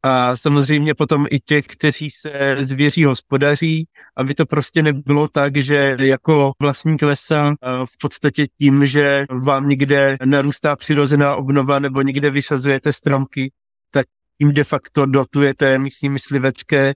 a 0.06 0.36
samozřejmě 0.36 0.94
potom 0.94 1.26
i 1.32 1.40
těch, 1.40 1.68
kteří 1.68 2.10
se 2.10 2.58
zvěří 2.60 3.06
hospodaří, 3.06 3.88
aby 4.16 4.34
to 4.34 4.46
prostě 4.46 4.84
nebylo 4.84 5.28
tak, 5.28 5.58
že 5.58 5.98
jako 6.00 6.52
vlastník 6.62 7.02
lesa 7.02 7.56
v 7.86 7.98
podstatě 8.02 8.48
tím, 8.62 8.86
že 8.86 9.26
vám 9.30 9.70
někde 9.70 10.18
narůstá 10.26 10.76
přirozená 10.76 11.36
obnova 11.36 11.80
nebo 11.80 12.02
někde 12.02 12.30
vysazujete 12.30 12.94
stromky, 12.94 13.52
tak 13.92 14.06
tím 14.38 14.54
de 14.54 14.64
facto 14.64 15.06
dotujete 15.06 15.80
místní 15.80 16.10
myslivecké 16.10 16.94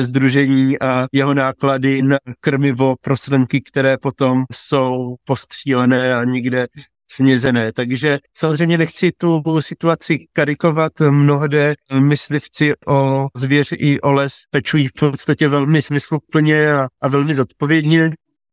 združení 0.00 0.74
e, 0.74 0.78
a 0.78 1.06
jeho 1.12 1.34
náklady 1.34 2.02
na 2.02 2.18
krmivo 2.40 2.94
pro 3.00 3.16
stromky, 3.16 3.60
které 3.60 3.96
potom 3.98 4.44
jsou 4.52 5.16
postřílené 5.24 6.14
a 6.14 6.24
nikde 6.24 6.66
snězené. 7.08 7.72
Takže 7.72 8.18
samozřejmě 8.34 8.78
nechci 8.78 9.12
tu 9.12 9.42
situaci 9.60 10.26
karikovat. 10.32 10.92
Mnohde 11.10 11.74
myslivci 11.98 12.72
o 12.86 13.26
zvěři 13.36 13.74
i 13.74 14.00
o 14.00 14.12
les 14.12 14.42
pečují 14.50 14.88
v 14.88 14.92
podstatě 14.92 15.48
velmi 15.48 15.82
smysluplně 15.82 16.72
a, 16.72 16.88
a 17.00 17.08
velmi 17.08 17.34
zodpovědně, 17.34 18.10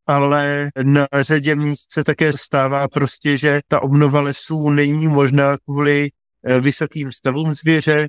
ale 0.08 0.70
na 0.84 1.08
řadě 1.22 1.56
míst 1.56 1.94
se 1.94 2.04
také 2.04 2.34
stává 2.34 2.88
prostě, 2.88 3.38
že 3.38 3.60
ta 3.68 3.84
obnova 3.84 4.22
lesů 4.22 4.70
není 4.70 5.08
možná 5.08 5.58
kvůli 5.58 6.10
eh, 6.48 6.60
vysokým 6.60 7.12
stavům 7.12 7.54
zvěře. 7.54 8.08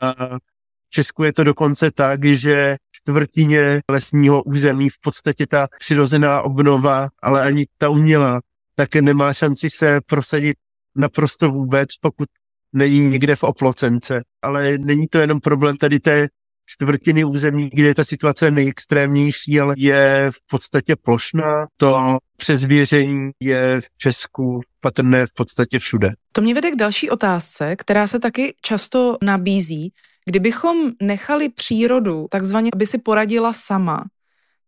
A 0.00 0.38
v 0.38 0.90
Česku 0.90 1.22
je 1.24 1.32
to 1.32 1.44
dokonce 1.44 1.90
tak, 1.90 2.24
že 2.24 2.76
čtvrtině 2.92 3.80
lesního 3.90 4.42
území 4.42 4.88
v 4.88 5.00
podstatě 5.02 5.46
ta 5.46 5.68
přirozená 5.78 6.42
obnova, 6.42 7.08
ale 7.22 7.42
ani 7.42 7.66
ta 7.78 7.88
umělá 7.88 8.40
tak 8.74 8.94
nemá 8.94 9.32
šanci 9.32 9.70
se 9.70 10.00
prosadit 10.06 10.56
naprosto 10.96 11.50
vůbec, 11.50 11.88
pokud 12.00 12.28
není 12.72 13.00
někde 13.00 13.36
v 13.36 13.42
oplocence. 13.44 14.22
Ale 14.42 14.78
není 14.78 15.06
to 15.06 15.18
jenom 15.18 15.40
problém 15.40 15.76
tady 15.76 16.00
té 16.00 16.28
čtvrtiny 16.66 17.24
území, 17.24 17.70
kde 17.72 17.94
ta 17.94 18.04
situace 18.04 18.46
je 18.46 18.50
nejextrémnější, 18.50 19.60
ale 19.60 19.74
je 19.78 20.30
v 20.32 20.46
podstatě 20.50 20.96
plošná. 20.96 21.66
To 21.76 22.18
přezvěření 22.36 23.30
je 23.40 23.80
v 23.80 23.98
Česku 23.98 24.60
patrné 24.80 25.26
v 25.26 25.32
podstatě 25.34 25.78
všude. 25.78 26.10
To 26.32 26.40
mě 26.40 26.54
vede 26.54 26.70
k 26.70 26.76
další 26.76 27.10
otázce, 27.10 27.76
která 27.76 28.06
se 28.06 28.18
taky 28.18 28.54
často 28.62 29.16
nabízí. 29.22 29.92
Kdybychom 30.24 30.90
nechali 31.02 31.48
přírodu 31.48 32.26
takzvaně, 32.30 32.70
aby 32.74 32.86
si 32.86 32.98
poradila 32.98 33.52
sama, 33.52 34.04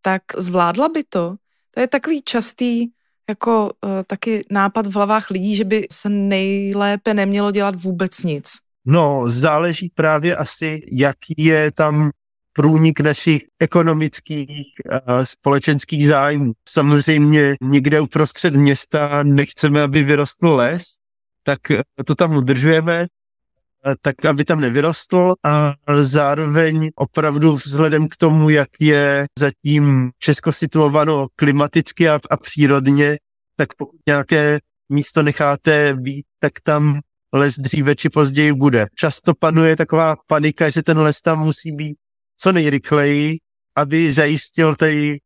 tak 0.03 0.23
zvládla 0.37 0.89
by 0.89 1.05
to? 1.09 1.35
To 1.71 1.81
je 1.81 1.89
takový 1.89 2.23
častý 2.23 2.87
jako 3.29 3.65
uh, 3.65 3.91
taky 4.07 4.43
nápad 4.51 4.87
v 4.87 4.95
hlavách 4.95 5.31
lidí, 5.31 5.57
že 5.57 5.65
by 5.65 5.87
se 5.91 6.09
nejlépe 6.09 7.15
nemělo 7.15 7.51
dělat 7.51 7.83
vůbec 7.83 8.23
nic? 8.23 8.53
No, 8.85 9.23
záleží 9.27 9.93
právě 9.95 10.37
asi, 10.37 10.81
jaký 10.93 11.35
je 11.37 11.73
tam 11.73 12.11
průnik 12.53 13.01
našich 13.01 13.43
ekonomických 13.61 14.67
a 15.07 15.25
společenských 15.25 16.07
zájmů. 16.07 16.53
Samozřejmě 16.69 17.55
někde 17.63 18.01
uprostřed 18.01 18.55
města 18.55 19.23
nechceme, 19.23 19.83
aby 19.83 20.03
vyrostl 20.03 20.49
les, 20.49 20.83
tak 21.43 21.59
to 22.07 22.15
tam 22.15 22.37
udržujeme, 22.37 23.07
tak 24.01 24.25
aby 24.25 24.45
tam 24.45 24.61
nevyrostl 24.61 25.35
a 25.45 25.75
zároveň 26.01 26.91
opravdu 26.95 27.53
vzhledem 27.53 28.09
k 28.09 28.17
tomu, 28.17 28.51
jak 28.51 28.69
je 28.81 29.27
zatím 29.39 30.11
Česko 30.19 30.53
situováno 30.53 31.27
klimaticky 31.37 32.09
a, 32.09 32.21
a 32.31 32.37
přírodně, 32.37 33.19
tak 33.57 33.69
pokud 33.77 34.01
nějaké 34.07 34.59
místo 34.89 35.23
necháte 35.23 35.95
být, 35.95 36.27
tak 36.39 36.53
tam 36.63 37.01
les 37.33 37.55
dříve 37.59 37.97
či 37.97 38.09
později 38.09 38.53
bude. 38.53 38.87
Často 38.95 39.35
panuje 39.35 39.77
taková 39.77 40.17
panika, 40.27 40.69
že 40.69 40.83
ten 40.83 40.99
les 40.99 41.21
tam 41.21 41.41
musí 41.41 41.73
být 41.73 41.97
co 42.37 42.53
nejrychleji, 42.53 43.37
aby 43.77 44.13
zajistil 44.13 44.77
ty 44.77 45.21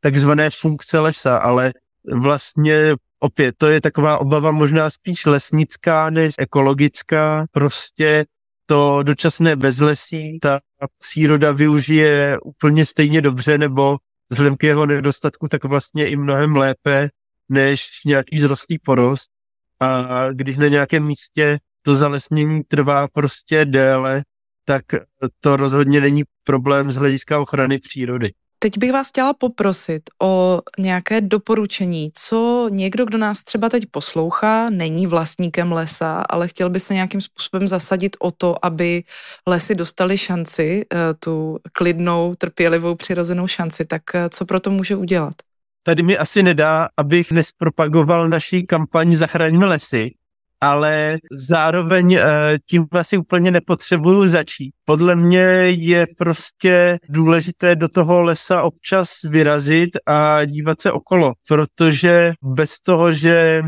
takzvané 0.00 0.50
funkce 0.50 0.98
lesa, 1.00 1.36
ale 1.36 1.72
vlastně 2.14 2.94
opět, 3.22 3.54
to 3.58 3.68
je 3.68 3.80
taková 3.80 4.18
obava 4.18 4.50
možná 4.50 4.90
spíš 4.90 5.26
lesnická 5.26 6.10
než 6.10 6.34
ekologická. 6.38 7.46
Prostě 7.50 8.24
to 8.66 9.02
dočasné 9.02 9.56
bezlesí 9.56 10.38
ta 10.42 10.60
příroda 10.98 11.52
využije 11.52 12.38
úplně 12.44 12.86
stejně 12.86 13.20
dobře, 13.20 13.58
nebo 13.58 13.96
vzhledem 14.30 14.56
k 14.56 14.62
jeho 14.62 14.86
nedostatku, 14.86 15.48
tak 15.48 15.64
vlastně 15.64 16.08
i 16.08 16.16
mnohem 16.16 16.56
lépe 16.56 17.10
než 17.48 17.88
nějaký 18.06 18.38
zrostlý 18.38 18.78
porost. 18.78 19.30
A 19.80 20.06
když 20.32 20.56
na 20.56 20.68
nějakém 20.68 21.06
místě 21.06 21.58
to 21.82 21.94
zalesnění 21.94 22.62
trvá 22.62 23.08
prostě 23.08 23.64
déle, 23.64 24.22
tak 24.64 24.82
to 25.40 25.56
rozhodně 25.56 26.00
není 26.00 26.22
problém 26.44 26.92
z 26.92 26.96
hlediska 26.96 27.40
ochrany 27.40 27.78
přírody. 27.78 28.30
Teď 28.62 28.78
bych 28.78 28.92
vás 28.92 29.08
chtěla 29.08 29.34
poprosit 29.34 30.02
o 30.22 30.60
nějaké 30.78 31.20
doporučení, 31.20 32.10
co 32.14 32.68
někdo, 32.72 33.04
kdo 33.04 33.18
nás 33.18 33.42
třeba 33.42 33.68
teď 33.68 33.84
poslouchá, 33.90 34.70
není 34.70 35.06
vlastníkem 35.06 35.72
lesa, 35.72 36.22
ale 36.30 36.48
chtěl 36.48 36.70
by 36.70 36.80
se 36.80 36.94
nějakým 36.94 37.20
způsobem 37.20 37.68
zasadit 37.68 38.16
o 38.20 38.30
to, 38.30 38.64
aby 38.64 39.02
lesy 39.46 39.74
dostaly 39.74 40.18
šanci, 40.18 40.84
eh, 40.92 40.96
tu 41.18 41.58
klidnou, 41.72 42.34
trpělivou, 42.34 42.94
přirozenou 42.94 43.46
šanci, 43.46 43.84
tak 43.84 44.02
eh, 44.14 44.28
co 44.28 44.44
pro 44.44 44.60
to 44.60 44.70
může 44.70 44.96
udělat? 44.96 45.34
Tady 45.82 46.02
mi 46.02 46.18
asi 46.18 46.42
nedá, 46.42 46.88
abych 46.96 47.32
nespropagoval 47.32 48.28
naší 48.28 48.66
kampaň 48.66 49.16
Zachraňme 49.16 49.66
lesy, 49.66 50.10
ale 50.62 51.18
zároveň 51.32 52.12
eh, 52.12 52.58
tím 52.70 52.86
asi 52.90 53.18
úplně 53.18 53.50
nepotřebuju 53.50 54.28
začít. 54.28 54.72
Podle 54.84 55.16
mě 55.16 55.40
je 55.68 56.06
prostě 56.18 56.98
důležité 57.08 57.76
do 57.76 57.88
toho 57.88 58.22
lesa 58.22 58.62
občas 58.62 59.22
vyrazit 59.28 59.90
a 60.06 60.44
dívat 60.44 60.80
se 60.80 60.92
okolo, 60.92 61.32
protože 61.48 62.32
bez 62.42 62.80
toho, 62.80 63.12
že 63.12 63.62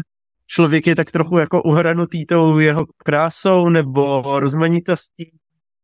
člověk 0.47 0.87
je 0.87 0.97
tak 0.97 1.11
trochu 1.11 1.39
jako 1.39 1.63
uhranutý 1.63 2.27
tou 2.27 2.59
jeho 2.59 2.87
krásou 3.05 3.69
nebo 3.69 4.23
rozmanitostí, 4.41 5.31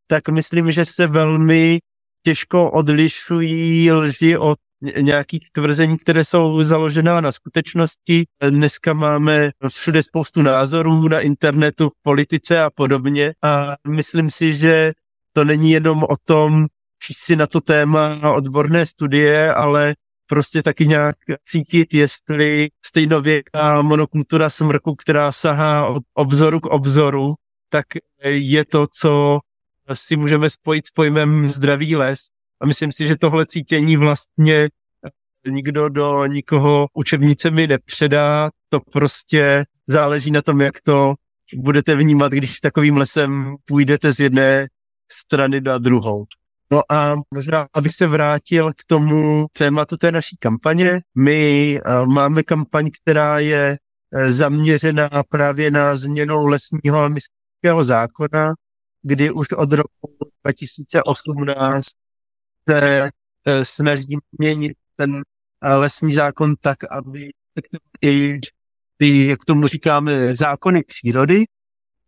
tak 0.06 0.28
myslím, 0.28 0.70
že 0.70 0.84
se 0.84 1.06
velmi 1.06 1.78
těžko 2.22 2.70
odlišují 2.70 3.92
lži 3.92 4.36
od 4.36 4.58
nějakých 5.00 5.50
tvrzení, 5.52 5.98
které 5.98 6.24
jsou 6.24 6.62
založená 6.62 7.20
na 7.20 7.32
skutečnosti. 7.32 8.26
Dneska 8.50 8.92
máme 8.92 9.50
všude 9.68 10.02
spoustu 10.02 10.42
názorů 10.42 11.08
na 11.08 11.20
internetu, 11.20 11.88
v 11.88 12.02
politice 12.02 12.62
a 12.62 12.70
podobně 12.70 13.34
a 13.42 13.76
myslím 13.88 14.30
si, 14.30 14.52
že 14.52 14.92
to 15.32 15.44
není 15.44 15.70
jenom 15.70 16.02
o 16.02 16.16
tom, 16.24 16.66
číst 17.02 17.18
si 17.18 17.36
na 17.36 17.46
to 17.46 17.60
téma 17.60 18.32
odborné 18.34 18.86
studie, 18.86 19.54
ale 19.54 19.94
prostě 20.26 20.62
taky 20.62 20.86
nějak 20.86 21.16
cítit, 21.44 21.94
jestli 21.94 22.68
stejnověká 22.84 23.82
monokultura 23.82 24.50
smrku, 24.50 24.94
která 24.94 25.32
sahá 25.32 25.86
od 25.86 26.02
obzoru 26.14 26.60
k 26.60 26.66
obzoru, 26.66 27.34
tak 27.68 27.84
je 28.24 28.64
to, 28.64 28.86
co 29.00 29.40
si 29.92 30.16
můžeme 30.16 30.50
spojit 30.50 30.86
s 30.86 30.90
pojmem 30.90 31.50
zdravý 31.50 31.96
les. 31.96 32.18
A 32.60 32.66
myslím 32.66 32.92
si, 32.92 33.06
že 33.06 33.16
tohle 33.16 33.46
cítění 33.46 33.96
vlastně 33.96 34.68
nikdo 35.48 35.88
do 35.88 36.26
nikoho 36.26 36.86
učebnicemi 36.94 37.66
nepředá, 37.66 38.50
to 38.68 38.80
prostě 38.80 39.64
záleží 39.86 40.30
na 40.30 40.42
tom, 40.42 40.60
jak 40.60 40.80
to 40.82 41.14
budete 41.54 41.94
vnímat, 41.94 42.32
když 42.32 42.60
takovým 42.60 42.96
lesem 42.96 43.56
půjdete 43.68 44.12
z 44.12 44.20
jedné 44.20 44.68
strany 45.12 45.60
na 45.60 45.78
druhou. 45.78 46.24
No 46.72 46.92
a 46.92 47.14
možná, 47.34 47.66
abych 47.74 47.92
se 47.94 48.06
vrátil 48.06 48.72
k 48.72 48.84
tomu 48.86 49.46
tématu 49.52 49.96
té 49.96 50.12
naší 50.12 50.36
kampaně. 50.36 51.00
My 51.14 51.80
uh, 51.86 52.06
máme 52.06 52.42
kampaň, 52.42 52.90
která 53.02 53.38
je 53.38 53.78
uh, 54.14 54.30
zaměřená 54.30 55.10
právě 55.28 55.70
na 55.70 55.96
změnu 55.96 56.46
lesního 56.46 56.98
a 57.78 57.82
zákona, 57.82 58.54
kdy 59.02 59.30
už 59.30 59.52
od 59.52 59.72
roku 59.72 60.16
2018 60.44 61.86
se 62.70 63.02
uh, 63.02 63.08
snažíme 63.62 64.20
měnit 64.38 64.72
ten 64.96 65.22
lesní 65.62 66.12
zákon 66.12 66.54
tak, 66.60 66.78
aby 66.90 67.30
i 68.04 68.40
ty, 68.96 69.26
jak 69.26 69.44
tomu 69.46 69.66
říkáme, 69.66 70.34
zákony 70.34 70.82
přírody. 70.86 71.44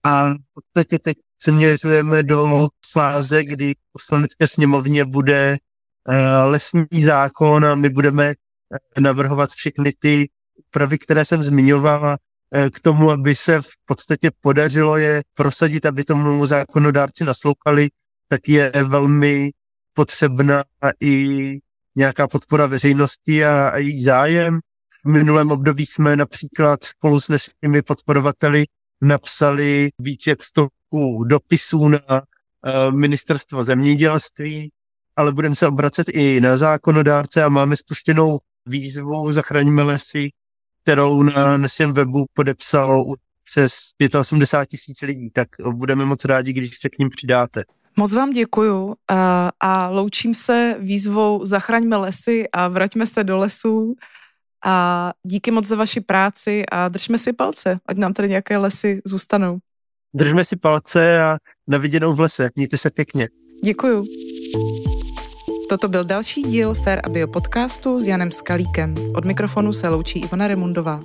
A 0.05 0.31
v 0.31 0.37
podstatě 0.55 0.98
teď 0.98 1.16
se 1.42 1.53
měřujeme 1.53 2.22
do 2.22 2.68
fáze, 2.92 3.44
kdy 3.44 3.75
v 3.75 3.92
poslanecké 3.92 4.46
sněmovně 4.46 5.05
bude 5.05 5.59
uh, 6.09 6.51
lesní 6.51 7.03
zákon 7.03 7.64
a 7.64 7.75
my 7.75 7.88
budeme 7.88 8.35
navrhovat 9.01 9.51
všechny 9.51 9.92
ty 9.98 10.31
úpravy, 10.68 10.98
které 10.98 11.25
jsem 11.25 11.42
zmiňovala, 11.42 12.16
uh, 12.57 12.68
k 12.68 12.81
tomu, 12.81 13.11
aby 13.11 13.35
se 13.35 13.61
v 13.61 13.70
podstatě 13.85 14.31
podařilo 14.40 14.96
je 14.96 15.22
prosadit, 15.35 15.87
aby 15.87 16.05
tomu 16.05 16.46
zákonodárci 16.46 17.25
naslouchali, 17.25 17.88
tak 18.29 18.48
je 18.48 18.72
velmi 18.85 19.51
potřebná 19.94 20.64
i 21.00 21.59
nějaká 21.96 22.28
podpora 22.28 22.66
veřejnosti 22.66 23.44
a, 23.44 23.68
a 23.68 23.76
její 23.76 24.02
zájem. 24.02 24.61
V 25.05 25.09
minulém 25.09 25.50
období 25.50 25.87
jsme 25.87 26.16
například 26.16 26.85
spolu 26.85 27.20
s 27.20 27.28
našimi 27.28 27.83
podporovateli 27.83 28.64
napsali 29.02 29.90
více 29.98 30.31
jak 30.31 30.42
stovku 30.42 31.24
dopisů 31.24 31.88
na 31.88 31.98
uh, 32.11 32.94
ministerstvo 32.94 33.64
zemědělství, 33.64 34.70
ale 35.16 35.33
budeme 35.33 35.57
se 35.57 35.66
obracet 35.66 36.09
i 36.09 36.40
na 36.40 36.57
zákonodárce 36.57 37.44
a 37.44 37.48
máme 37.48 37.76
spuštěnou 37.76 38.38
výzvu 38.66 39.33
Zachraňme 39.33 39.83
lesy, 39.83 40.28
kterou 40.83 41.22
na 41.22 41.57
našem 41.57 41.92
webu 41.92 42.26
podepsalo 42.35 43.14
přes 43.44 43.90
85 44.18 44.66
tisíc 44.66 45.02
lidí, 45.02 45.31
tak 45.31 45.48
budeme 45.72 46.05
moc 46.05 46.24
rádi, 46.24 46.52
když 46.52 46.78
se 46.78 46.88
k 46.88 46.98
ním 46.98 47.09
přidáte. 47.09 47.64
Moc 47.96 48.14
vám 48.14 48.31
děkuju 48.31 48.94
a, 49.11 49.50
a 49.61 49.88
loučím 49.88 50.35
se 50.35 50.76
výzvou 50.78 51.44
Zachraňme 51.44 51.96
lesy 51.96 52.48
a 52.52 52.68
vraťme 52.68 53.07
se 53.07 53.24
do 53.24 53.38
lesů 53.38 53.94
a 54.64 55.12
díky 55.22 55.50
moc 55.50 55.66
za 55.66 55.76
vaši 55.76 56.00
práci 56.00 56.62
a 56.72 56.88
držme 56.88 57.18
si 57.18 57.33
palce, 57.33 57.78
ať 57.87 57.96
nám 57.96 58.12
tady 58.12 58.28
nějaké 58.28 58.57
lesy 58.57 59.00
zůstanou. 59.05 59.59
Držme 60.14 60.44
si 60.44 60.57
palce 60.57 61.22
a 61.22 61.38
na 61.68 61.78
viděnou 61.78 62.14
v 62.14 62.20
lese. 62.20 62.50
Mějte 62.57 62.78
se 62.78 62.90
pěkně. 62.90 63.28
Děkuju. 63.64 64.05
Toto 65.68 65.88
byl 65.88 66.05
další 66.05 66.42
díl 66.42 66.74
Fair 66.74 67.00
a 67.05 67.09
Bio 67.09 67.26
podcastu 67.26 68.00
s 68.00 68.07
Janem 68.07 68.31
Skalíkem. 68.31 68.94
Od 69.14 69.24
mikrofonu 69.24 69.72
se 69.72 69.88
loučí 69.88 70.20
Ivana 70.20 70.48
Remundová. 70.48 71.00